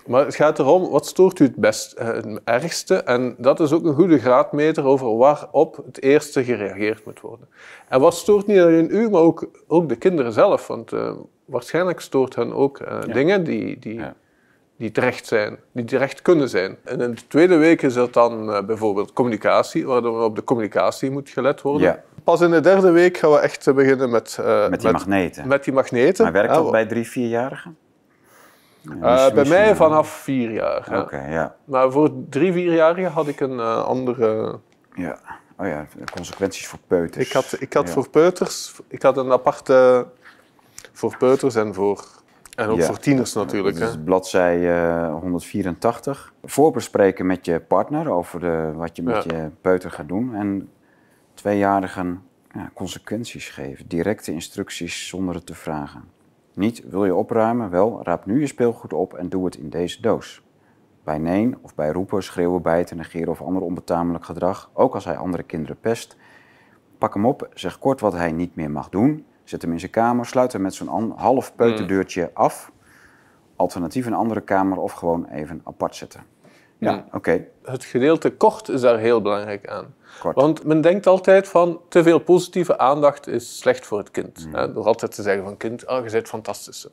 [0.05, 2.95] Maar het gaat erom, wat stoort u het best, eh, het ergste?
[2.95, 7.47] En dat is ook een goede graadmeter over waarop het eerste gereageerd moet worden.
[7.89, 10.67] En wat stoort niet alleen u, maar ook, ook de kinderen zelf.
[10.67, 11.11] Want eh,
[11.45, 12.79] waarschijnlijk stoort hen ook
[13.13, 14.15] dingen die, die, Ja.
[14.77, 16.77] die terecht zijn, die terecht kunnen zijn.
[16.83, 21.29] En in de tweede week is dat dan bijvoorbeeld communicatie, waardoor op de communicatie moet
[21.29, 21.87] gelet worden.
[21.87, 22.03] Ja.
[22.27, 25.47] Pas in de derde week gaan we echt beginnen met, eh, Met die magneten.
[25.47, 26.23] met die magneten.
[26.23, 27.77] maar werkt Ja, dat bij drie, vierjarigen?
[29.01, 30.87] Ja, eh, bij mij vanaf vier jaar.
[30.91, 30.99] ja.
[31.01, 31.55] Oké, ja.
[31.65, 34.59] Maar voor drie, vierjarigen had ik een eh, andere...
[34.95, 35.17] ja.
[35.57, 37.25] Oh ja, de consequenties voor peuters.
[37.27, 37.93] Ik had, ik had Ja.
[37.93, 40.05] voor peuters, ik had een aparte
[40.93, 42.05] voor peuters en voor,
[42.55, 42.85] en ook Ja.
[42.85, 43.79] voor tieners natuurlijk.
[43.79, 43.93] Dat Hè.
[43.95, 46.33] is bladzij eh, 184.
[46.43, 49.35] Voorbespreken met je partner over de, wat je met Ja.
[49.37, 50.35] je peuter gaat doen.
[50.35, 50.69] En
[51.37, 52.23] tweejarigen
[52.53, 53.87] ja, consequenties geven.
[53.87, 56.03] Directe instructies zonder het te vragen.
[56.53, 57.69] Niet, wil je opruimen?
[57.69, 60.41] Wel, raap nu je speelgoed op en doe het in deze doos.
[61.03, 65.17] Bij nee of bij roepen, schreeuwen, bijten, negeren of ander onbetamelijk gedrag, ook als hij
[65.17, 66.17] andere kinderen pest,
[66.97, 69.91] pak hem op, zeg kort wat hij niet meer mag doen, zet hem in zijn
[69.91, 72.71] kamer, sluit hem met zo'n half peuterdeurtje af,
[73.55, 76.23] alternatief een andere kamer of gewoon even apart zetten.
[76.79, 77.03] Ja, Mm.
[77.11, 79.95] oké, Het gedeelte kort is daar heel belangrijk aan.
[80.21, 80.35] kort.
[80.35, 84.45] Want men denkt altijd van te veel positieve aandacht is slecht voor het kind.
[84.47, 84.55] Mm.
[84.55, 84.73] Hè?
[84.73, 86.87] Door altijd te zeggen van kind, oh, je bent fantastisch.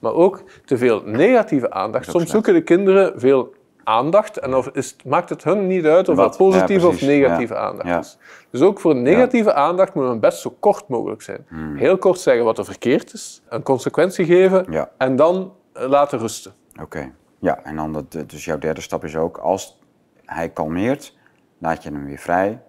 [0.00, 2.04] Maar ook te veel negatieve aandacht.
[2.04, 2.30] Soms slecht.
[2.30, 3.54] zoeken de kinderen veel
[3.84, 4.38] aandacht.
[4.38, 7.60] En of is, maakt het hun niet uit of het positieve Ja, of negatieve Ja.
[7.60, 7.98] aandacht Ja.
[7.98, 8.18] is.
[8.50, 11.44] Dus ook voor negatieve aandacht moet men best zo kort mogelijk zijn.
[11.48, 11.76] Hmm.
[11.76, 14.66] Heel kort zeggen wat er verkeerd is, een consequentie geven
[14.98, 16.52] en dan eh, laten rusten.
[16.82, 17.12] Oké.
[17.38, 19.78] Ja, en dan dat, dus jouw derde stap is ook, als
[20.24, 21.16] hij kalmeert,
[21.58, 22.62] laat je hem weer vrij.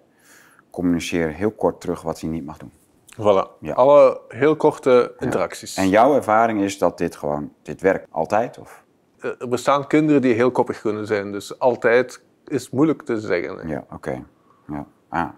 [0.70, 2.72] Communiceer heel kort terug wat hij niet mag doen.
[3.16, 3.58] Voilà.
[3.60, 3.72] Ja.
[3.74, 5.76] Alle heel korte interacties.
[5.76, 8.58] En jouw ervaring is dat dit gewoon, dit werkt altijd?
[8.58, 8.84] Of?
[9.20, 13.68] Eh, Er bestaan kinderen die heel koppig kunnen zijn, dus altijd is moeilijk te zeggen.
[13.68, 14.24] Ja, oké.
[14.68, 14.86] Ja.
[15.08, 15.28] Ah.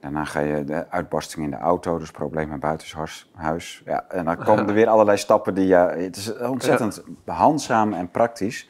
[0.00, 3.30] Daarna ga je de uitbarsting in de auto, dus problemen buitenshuis.
[3.84, 5.74] Ja, en dan komen er weer allerlei stappen die je...
[5.76, 8.68] Het is ontzettend handzaam en praktisch.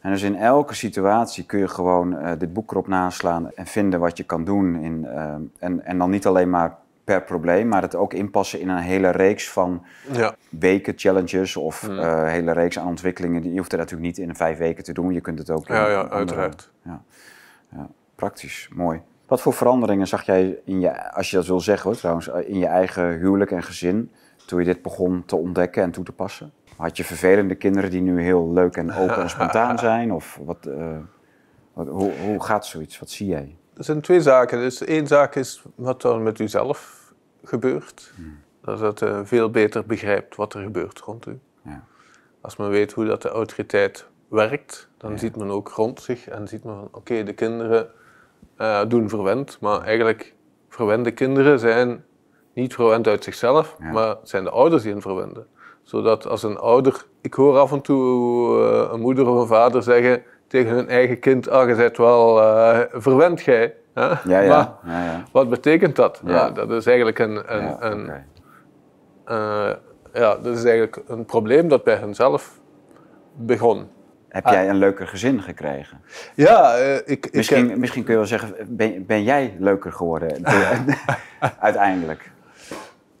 [0.00, 4.00] En dus in elke situatie kun je gewoon eh, dit boek erop naslaan en vinden
[4.00, 4.74] wat je kan doen.
[4.76, 8.68] In, eh, en, en dan niet alleen maar per probleem, maar het ook inpassen in
[8.68, 10.34] een hele reeks van Ja.
[10.48, 11.98] weken, challenges of Mm.
[11.98, 13.52] eh, hele reeks aan ontwikkelingen.
[13.52, 15.12] Je hoeft het natuurlijk niet in vijf weken te doen.
[15.12, 16.70] Je kunt het ook Ja, ja, uiteraard.
[16.82, 17.02] Ja.
[17.72, 19.00] ja, praktisch, mooi.
[19.28, 22.58] Wat voor veranderingen zag jij, in je, als je dat wil zeggen hoor, trouwens, in
[22.58, 24.10] je eigen huwelijk en gezin
[24.46, 26.52] toen je dit begon te ontdekken en toe te passen?
[26.76, 30.12] Had je vervelende kinderen die nu heel leuk en open en spontaan zijn?
[30.12, 30.96] Of wat, eh,
[31.72, 32.98] wat, hoe, hoe gaat zoiets?
[32.98, 33.56] Wat zie jij?
[33.76, 34.58] Er zijn twee zaken.
[34.58, 37.12] Dus één zaak is wat er met uzelf
[37.44, 38.12] gebeurt.
[38.62, 41.38] Dat het eh, veel beter begrijpt wat er gebeurt rond u.
[41.62, 41.84] Ja.
[42.40, 46.48] Als men weet hoe dat de autoriteit werkt, dan ziet men ook rond zich en
[46.48, 47.90] ziet men van oké, de kinderen
[48.58, 50.34] eh, doen verwend, maar eigenlijk
[50.68, 52.04] verwende kinderen zijn
[52.54, 53.92] niet verwend uit zichzelf, Ja.
[53.92, 55.46] maar het zijn de ouders die hen verwenden.
[55.82, 59.82] Zodat als een ouder, ik hoor af en toe eh, een moeder of een vader
[59.82, 63.44] zeggen tegen hun eigen kind, ah, je bent wel eh, verwend.
[63.44, 63.66] Hè?
[63.94, 64.40] Ja, ja.
[64.42, 65.24] ja, ja.
[65.32, 66.22] wat betekent dat?
[66.24, 66.50] Ja.
[66.50, 68.10] Dat is eigenlijk een, een, ja, een,
[70.12, 72.60] ja, dat is eigenlijk een probleem dat bij henzelf
[73.36, 73.88] begon.
[74.28, 74.52] Heb Ah.
[74.52, 76.00] jij een leuker gezin gekregen?
[76.34, 80.46] Ja, eh, ik, ik Misschien, misschien kun je wel zeggen, ben, ben jij leuker geworden
[81.60, 82.30] uiteindelijk?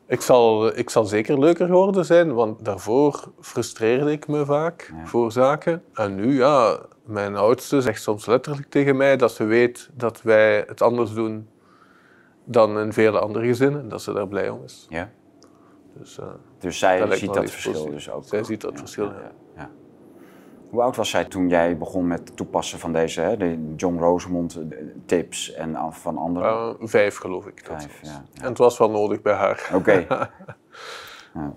[0.06, 5.06] Ik zal, ik zal zeker leuker geworden zijn, want daarvoor frustreerde ik me vaak Ja.
[5.06, 5.82] voor zaken.
[5.94, 10.64] En nu, ja, mijn oudste zegt soms letterlijk tegen mij dat ze weet dat wij
[10.66, 11.48] het anders doen
[12.44, 13.80] dan in vele andere gezinnen.
[13.80, 14.86] En dat ze daar blij om is.
[14.88, 15.10] Ja.
[15.98, 16.26] Dus, eh,
[16.58, 18.24] Dus zij ziet dat verschil dus ook.
[18.24, 19.32] Zij ziet dat verschil, ja.
[20.70, 23.98] Hoe oud was zij toen jij begon met het toepassen van deze hè, de John
[23.98, 26.76] Rosemond eh, tips en van anderen?
[26.80, 27.68] eh, vijf geloof ik.
[27.68, 28.42] dat Vijf, ja, ja.
[28.42, 29.70] En het was wel nodig bij haar.
[29.74, 30.06] Oké.
[31.34, 31.54] ja.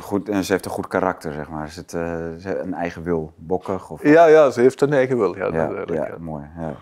[0.00, 1.66] Goed, en ze heeft een goed karakter, zeg maar.
[1.66, 2.00] Is het eh,
[2.38, 3.90] ze heeft een eigen wil, bokkig?
[3.90, 5.36] Of, Ja, ja, ze heeft een eigen wil.
[5.36, 6.44] Ja, dat ja, mooi.
[6.58, 6.74] Ja.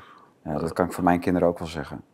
[0.45, 2.05] Ja, dat kan ik voor mijn kinderen ook wel zeggen.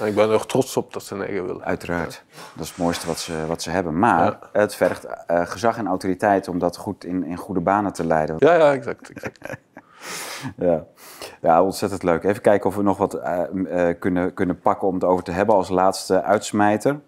[0.00, 1.62] En ik ben er trots op dat ze een eigen wil.
[1.62, 2.24] uiteraard.
[2.54, 3.98] Dat is het mooiste wat ze, wat ze hebben.
[3.98, 4.38] Maar Ja.
[4.52, 8.36] het vergt eh, gezag en autoriteit om dat goed in, in goede banen te leiden.
[8.38, 9.10] Ja, ja, exact.
[9.10, 9.38] exact.
[10.56, 10.84] Ja.
[11.40, 12.24] ja, ontzettend leuk.
[12.24, 15.30] Even kijken of we nog wat eh, eh, kunnen, kunnen pakken om het over te
[15.30, 17.00] hebben als laatste uitsmijter.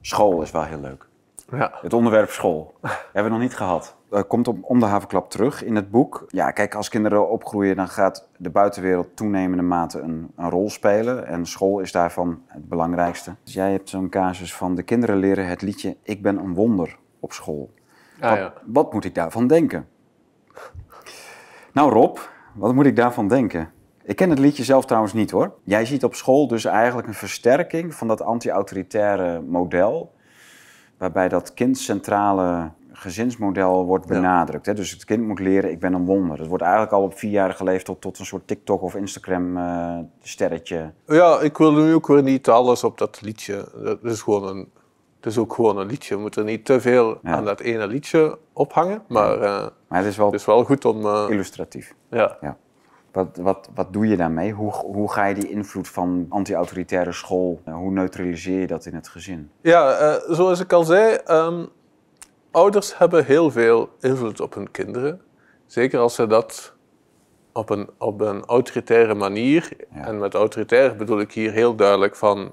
[0.00, 1.06] School is wel heel leuk.
[1.50, 1.72] Ja.
[1.82, 2.74] Het onderwerp school
[3.12, 3.96] hebben we nog niet gehad.
[4.12, 6.24] Dat komt om, om de havenklap terug in het boek.
[6.28, 11.26] Ja, kijk, als kinderen opgroeien, dan gaat de buitenwereld toenemende mate een, een rol spelen.
[11.26, 13.34] En school is daarvan het belangrijkste.
[13.44, 16.98] Dus jij hebt zo'n casus van de kinderen leren het liedje Ik ben een wonder
[17.20, 17.70] op school.
[18.20, 18.52] Ah, Wat, ja.
[18.64, 19.88] wat moet ik daarvan denken?
[21.72, 22.18] Nou Rob,
[22.54, 23.70] wat moet ik daarvan denken?
[24.02, 25.54] Ik ken het liedje zelf trouwens niet hoor.
[25.64, 30.14] Jij ziet op school dus eigenlijk een versterking van dat anti-autoritaire model.
[30.98, 34.14] Waarbij dat kindcentrale gezinsmodel wordt Ja.
[34.14, 34.66] benadrukt.
[34.66, 34.74] Hè?
[34.74, 36.36] Dus het kind moet leren, ik ben een wonder.
[36.36, 40.92] Dat wordt eigenlijk al op vierjarige leeftijd tot een soort TikTok of Instagram eh, sterretje.
[41.06, 43.68] Ja, ik wil nu ook weer niet alles op dat liedje.
[43.84, 44.68] Dat is, gewoon een,
[45.16, 46.14] het is ook gewoon een liedje.
[46.14, 47.30] We moeten niet te veel Ja.
[47.30, 49.02] aan dat ene liedje ophangen.
[49.08, 51.06] Maar eh, Maar het is wel het is wel goed om...
[51.06, 51.94] eh, illustratief.
[52.10, 52.36] ja.
[52.40, 52.56] Ja.
[53.12, 54.52] Wat, wat, wat doe je daarmee?
[54.52, 59.08] Hoe, hoe ga je die invloed van anti-autoritaire school, hoe neutraliseer je dat in het
[59.08, 59.50] gezin?
[59.60, 61.64] Ja, zoals ik al zei, ehm,
[62.52, 65.20] ouders hebben heel veel invloed op hun kinderen.
[65.66, 66.72] Zeker als ze dat
[67.52, 70.06] op een, op een autoritaire manier, Ja.
[70.06, 72.52] en met autoritair bedoel ik hier heel duidelijk van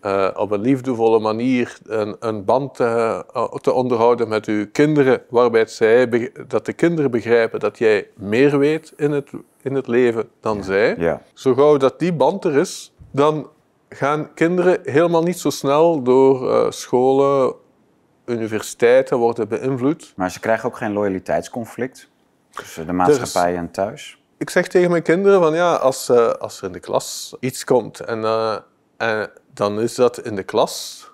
[0.00, 3.24] eh, op een liefdevolle manier een, een band te,
[3.60, 8.92] te onderhouden met uw kinderen, waarbij zij, dat de kinderen begrijpen dat jij meer weet
[8.96, 9.30] in het,
[9.62, 10.94] in het leven dan zij.
[10.98, 11.22] Ja.
[11.34, 13.48] Zo gauw dat die band er is, dan
[13.88, 17.54] gaan kinderen helemaal niet zo snel door eh, scholen,
[18.26, 20.12] universiteiten worden beïnvloed.
[20.16, 22.08] Maar ze krijgen ook geen loyaliteitsconflict
[22.50, 24.22] tussen de maatschappij en thuis.
[24.38, 27.64] Ik zeg tegen mijn kinderen van ja, als, eh, als er in de klas iets
[27.64, 28.56] komt en, eh,
[28.96, 31.06] en dan is dat in de klas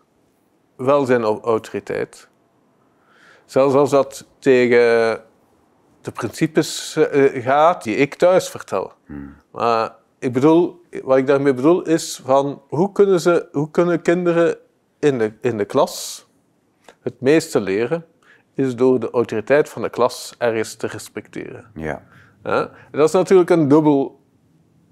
[0.77, 2.29] wel zijn au- autoriteit.
[3.45, 4.79] Zelfs als dat tegen
[6.01, 8.93] de principes eh, gaat die ik thuis vertel.
[9.53, 14.57] Maar ik bedoel, wat ik daarmee bedoel is van hoe kunnen, ze, hoe kunnen kinderen
[14.99, 16.27] in de, in de klas
[17.03, 18.05] het meeste leren,
[18.55, 21.71] is door de autoriteit van de klas ergens te respecteren.
[21.75, 22.03] Ja.
[22.43, 22.71] Ja?
[22.91, 24.21] Dat is natuurlijk een dubbel,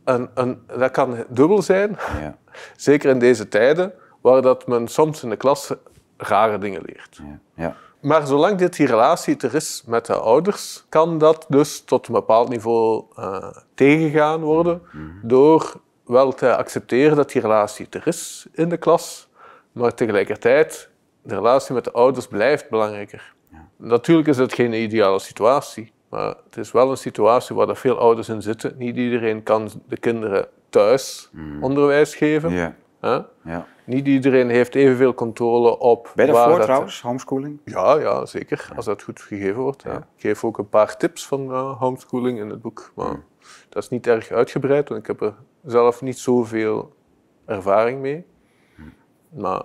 [0.05, 2.39] een, een, dat kan dubbel zijn, Ja.
[2.77, 5.73] zeker in deze tijden, waar dat men soms in de klas
[6.17, 7.21] rare dingen leert.
[7.23, 7.39] Ja.
[7.55, 7.77] Ja.
[8.01, 12.15] Maar zolang dit die relatie er is met de ouders, kan dat dus tot een
[12.15, 14.83] bepaald niveau eh, tegengegaan worden
[15.23, 19.29] door wel te accepteren dat die relatie er is in de klas,
[19.73, 20.91] maar tegelijkertijd
[21.29, 23.35] de relatie met de ouders blijft belangrijker.
[23.76, 27.99] Natuurlijk is het geen ideale situatie, maar het is wel een situatie waar er veel
[27.99, 28.74] ouders in zitten.
[28.76, 32.51] Niet iedereen kan de kinderen thuis onderwijs geven.
[33.01, 33.26] Ja.
[33.45, 33.66] ja.
[33.85, 37.59] Niet iedereen heeft evenveel controle op Ben je daarvoor trouwens, homeschooling?
[37.64, 38.68] ja, ja, zeker.
[38.76, 39.83] Als dat goed gegeven wordt.
[39.83, 39.97] Ja.
[39.97, 42.93] Ik geef ook een paar tips van eh, homeschooling in het boek.
[42.95, 43.22] Maar
[43.68, 46.93] dat is niet erg uitgebreid, want ik heb er zelf niet zoveel
[47.45, 48.26] ervaring mee.
[49.29, 49.62] Maar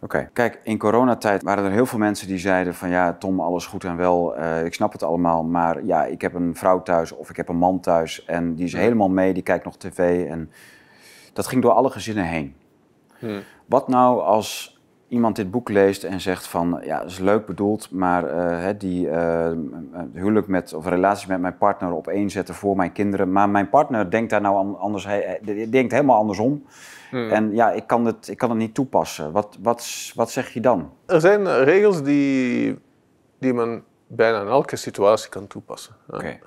[0.00, 0.28] Oké.
[0.32, 3.84] Kijk, in coronatijd waren er heel veel mensen die zeiden van ja, Tom, alles goed
[3.84, 4.36] en wel.
[4.36, 7.48] eh, ik snap het allemaal, maar ja, ik heb een vrouw thuis of ik heb
[7.48, 10.26] een man thuis en die is helemaal mee, die kijkt nog tv.
[10.28, 10.50] En
[11.32, 12.54] dat ging door alle gezinnen heen.
[13.18, 13.40] Hmm.
[13.66, 17.90] Wat nou als iemand dit boek leest en zegt van ja, dat is leuk bedoeld,
[17.90, 19.50] maar eh, die eh,
[20.12, 23.68] huwelijk met of relatie met mijn partner op één zetten voor mijn kinderen, maar mijn
[23.68, 25.40] partner denkt daar nou an- anders, hij
[25.70, 26.64] denkt helemaal andersom.
[27.10, 27.30] Hmm.
[27.30, 29.32] En ja, ik kan het, ik kan het niet toepassen.
[29.32, 30.92] Wat, wat, wat zeg je dan?
[31.06, 32.78] er zijn regels die,
[33.38, 35.94] die men bijna in elke situatie kan toepassen.
[36.10, 36.38] Oké.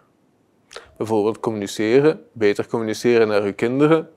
[0.98, 4.10] Bijvoorbeeld communiceren, beter communiceren naar uw kinderen.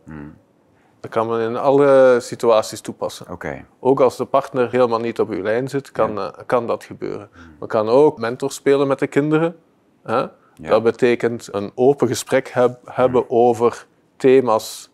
[1.00, 3.30] Dat kan men in alle situaties toepassen.
[3.30, 3.64] Oké.
[3.80, 7.28] Ook als de partner helemaal niet op uw lijn zit, kan, eh, kan dat gebeuren.
[7.58, 9.56] Men kan ook mentor spelen met de kinderen.
[10.02, 10.26] Hè?
[10.60, 13.86] Dat betekent een open gesprek heb- hebben over
[14.16, 14.90] thema's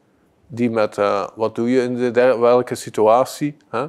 [0.53, 3.57] die met eh, wat doe je in de der- welke situatie.
[3.68, 3.86] Hè?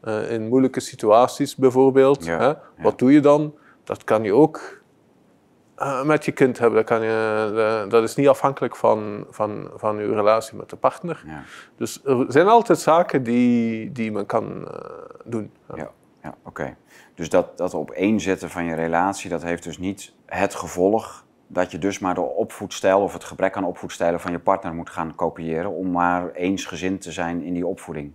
[0.00, 2.24] Eh, in moeilijke situaties bijvoorbeeld.
[2.24, 2.46] Ja, Hè?
[2.46, 2.60] ja.
[2.78, 3.54] Wat doe je dan?
[3.84, 4.80] Dat kan je ook
[5.74, 6.76] eh, met je kind hebben.
[6.76, 11.22] Dat, kan je, dat is niet afhankelijk van, van, van uw relatie met de partner.
[11.26, 11.42] Ja.
[11.76, 14.68] Dus er zijn altijd zaken die, die men kan
[15.24, 15.50] doen.
[15.68, 15.76] Ja.
[15.76, 15.90] Ja,
[16.22, 16.76] ja oké.
[17.14, 21.78] Dus dat, dat opeenzetten van je relatie, dat heeft dus niet het gevolg dat je
[21.78, 25.70] dus maar de opvoedstijl of het gebrek aan opvoedstijlen van je partner moet gaan kopiëren
[25.70, 28.12] om maar eensgezind te zijn in die opvoeding.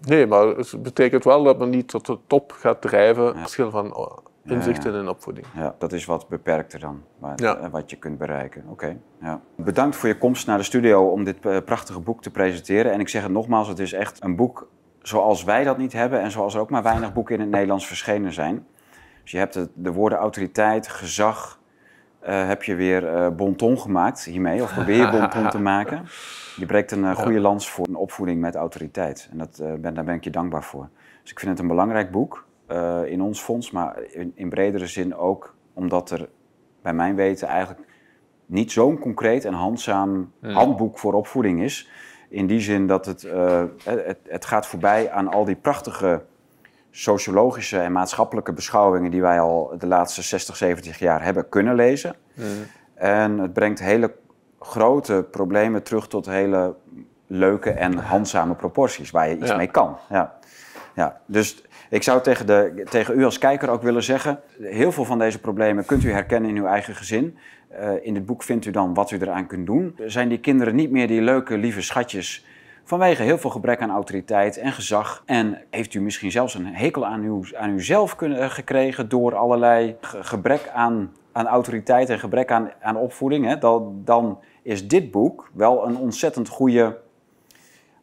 [0.00, 3.38] Nee, maar het betekent wel dat men niet tot de top gaat drijven.
[3.38, 5.46] Verschil van oh, inzichten in opvoeding.
[5.54, 7.56] Ja, dat is wat beperkter dan, wat, Ja.
[7.56, 8.64] eh, wat je kunt bereiken.
[8.68, 8.96] Oké.
[9.20, 9.40] Ja.
[9.56, 12.92] Bedankt voor je komst naar de studio om dit eh, prachtige boek te presenteren.
[12.92, 14.68] En ik zeg het nogmaals, het is echt een boek
[15.02, 17.86] zoals wij dat niet hebben en zoals er ook maar weinig boeken in het Nederlands
[17.86, 18.66] verschenen zijn.
[19.22, 21.57] Dus je hebt de, de woorden autoriteit, gezag, eh,
[22.34, 26.02] heb je weer eh bonton gemaakt hiermee, of probeer je bonton te maken.
[26.56, 29.28] Je breekt een eh, goede lans voor een opvoeding met autoriteit.
[29.30, 30.88] En dat, eh, ben, daar ben ik je dankbaar voor.
[31.22, 34.86] Dus ik vind het een belangrijk boek eh, in ons fonds, maar in, in bredere
[34.86, 36.28] zin ook omdat er
[36.82, 37.88] bij mijn weten eigenlijk
[38.46, 41.90] niet zo'n concreet en handzaam handboek voor opvoeding is.
[42.28, 46.22] In die zin dat het, eh, het, het gaat voorbij aan al die prachtige
[46.98, 52.14] sociologische en maatschappelijke beschouwingen die wij al de laatste 60, 70 jaar hebben kunnen lezen.
[52.94, 54.14] En het brengt hele
[54.60, 56.74] grote problemen terug tot hele
[57.26, 59.56] leuke en handzame proporties waar je iets Ja.
[59.56, 59.96] mee kan.
[60.10, 60.36] Ja.
[60.94, 65.04] Ja, dus ik zou tegen, de, tegen u als kijker ook willen zeggen, heel veel
[65.04, 67.38] van deze problemen kunt u herkennen in uw eigen gezin.
[67.68, 69.96] Eh, in dit boek vindt u dan wat u eraan kunt doen.
[70.06, 72.46] Zijn die kinderen niet meer die leuke, lieve schatjes
[72.88, 75.22] vanwege heel veel gebrek aan autoriteit en gezag?
[75.26, 79.36] En heeft u misschien zelfs een hekel aan, uw, aan uzelf kunnen, eh, gekregen door
[79.36, 83.46] allerlei ge- gebrek aan, aan autoriteit en gebrek aan, aan opvoeding?
[83.46, 83.58] Hè?
[83.58, 86.98] Dan, dan is dit boek wel een ontzettend goede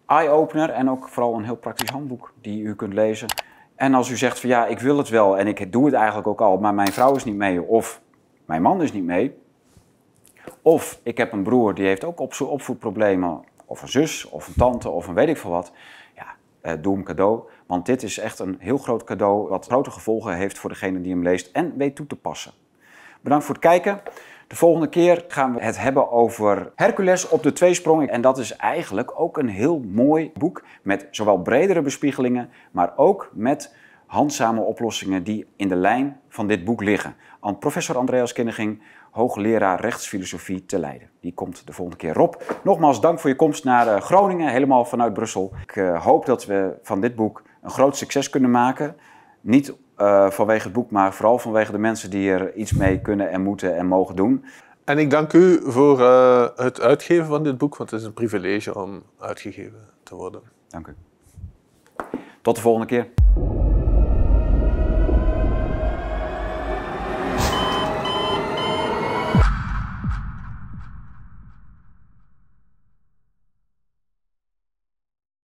[0.07, 3.27] eye-opener en ook vooral een heel praktisch handboek die u kunt lezen.
[3.75, 6.27] En als u zegt van ja, ik wil het wel en ik doe het eigenlijk
[6.27, 8.01] ook al, maar mijn vrouw is niet mee of
[8.45, 9.38] mijn man is niet mee.
[10.61, 14.89] Of ik heb een broer die heeft ook opvoedproblemen, of een zus of een tante
[14.89, 15.72] of een weet ik veel wat.
[16.16, 16.26] Ja,
[16.61, 20.36] eh, doe hem cadeau, want dit is echt een heel groot cadeau wat grote gevolgen
[20.36, 22.51] heeft voor degene die hem leest en weet toe te passen.
[23.22, 24.01] Bedankt voor het kijken.
[24.47, 28.09] De volgende keer gaan we het hebben over Hercules op de tweesprong.
[28.09, 33.30] En dat is eigenlijk ook een heel mooi boek met zowel bredere bespiegelingen, maar ook
[33.34, 37.16] met handzame oplossingen die in de lijn van dit boek liggen.
[37.39, 38.82] Aan professor Andreas Kinneging,
[39.16, 41.09] hoogleraar rechtsfilosofie te Leiden.
[41.20, 42.13] Die komt de volgende keer.
[42.13, 45.53] Rob, nogmaals dank voor je komst naar eh, Groningen, helemaal vanuit Brussel.
[45.61, 48.95] Ik eh, hoop dat we van dit boek een groot succes kunnen maken.
[49.41, 53.30] Niet eh, vanwege het boek, maar vooral vanwege de mensen die er iets mee kunnen
[53.30, 54.45] en moeten en mogen doen.
[54.84, 55.99] En ik dank u voor
[56.55, 60.41] het uitgeven van dit boek, want het is een privilege om uitgegeven te worden.
[60.68, 60.95] Dank u.
[62.41, 63.07] Tot de volgende keer.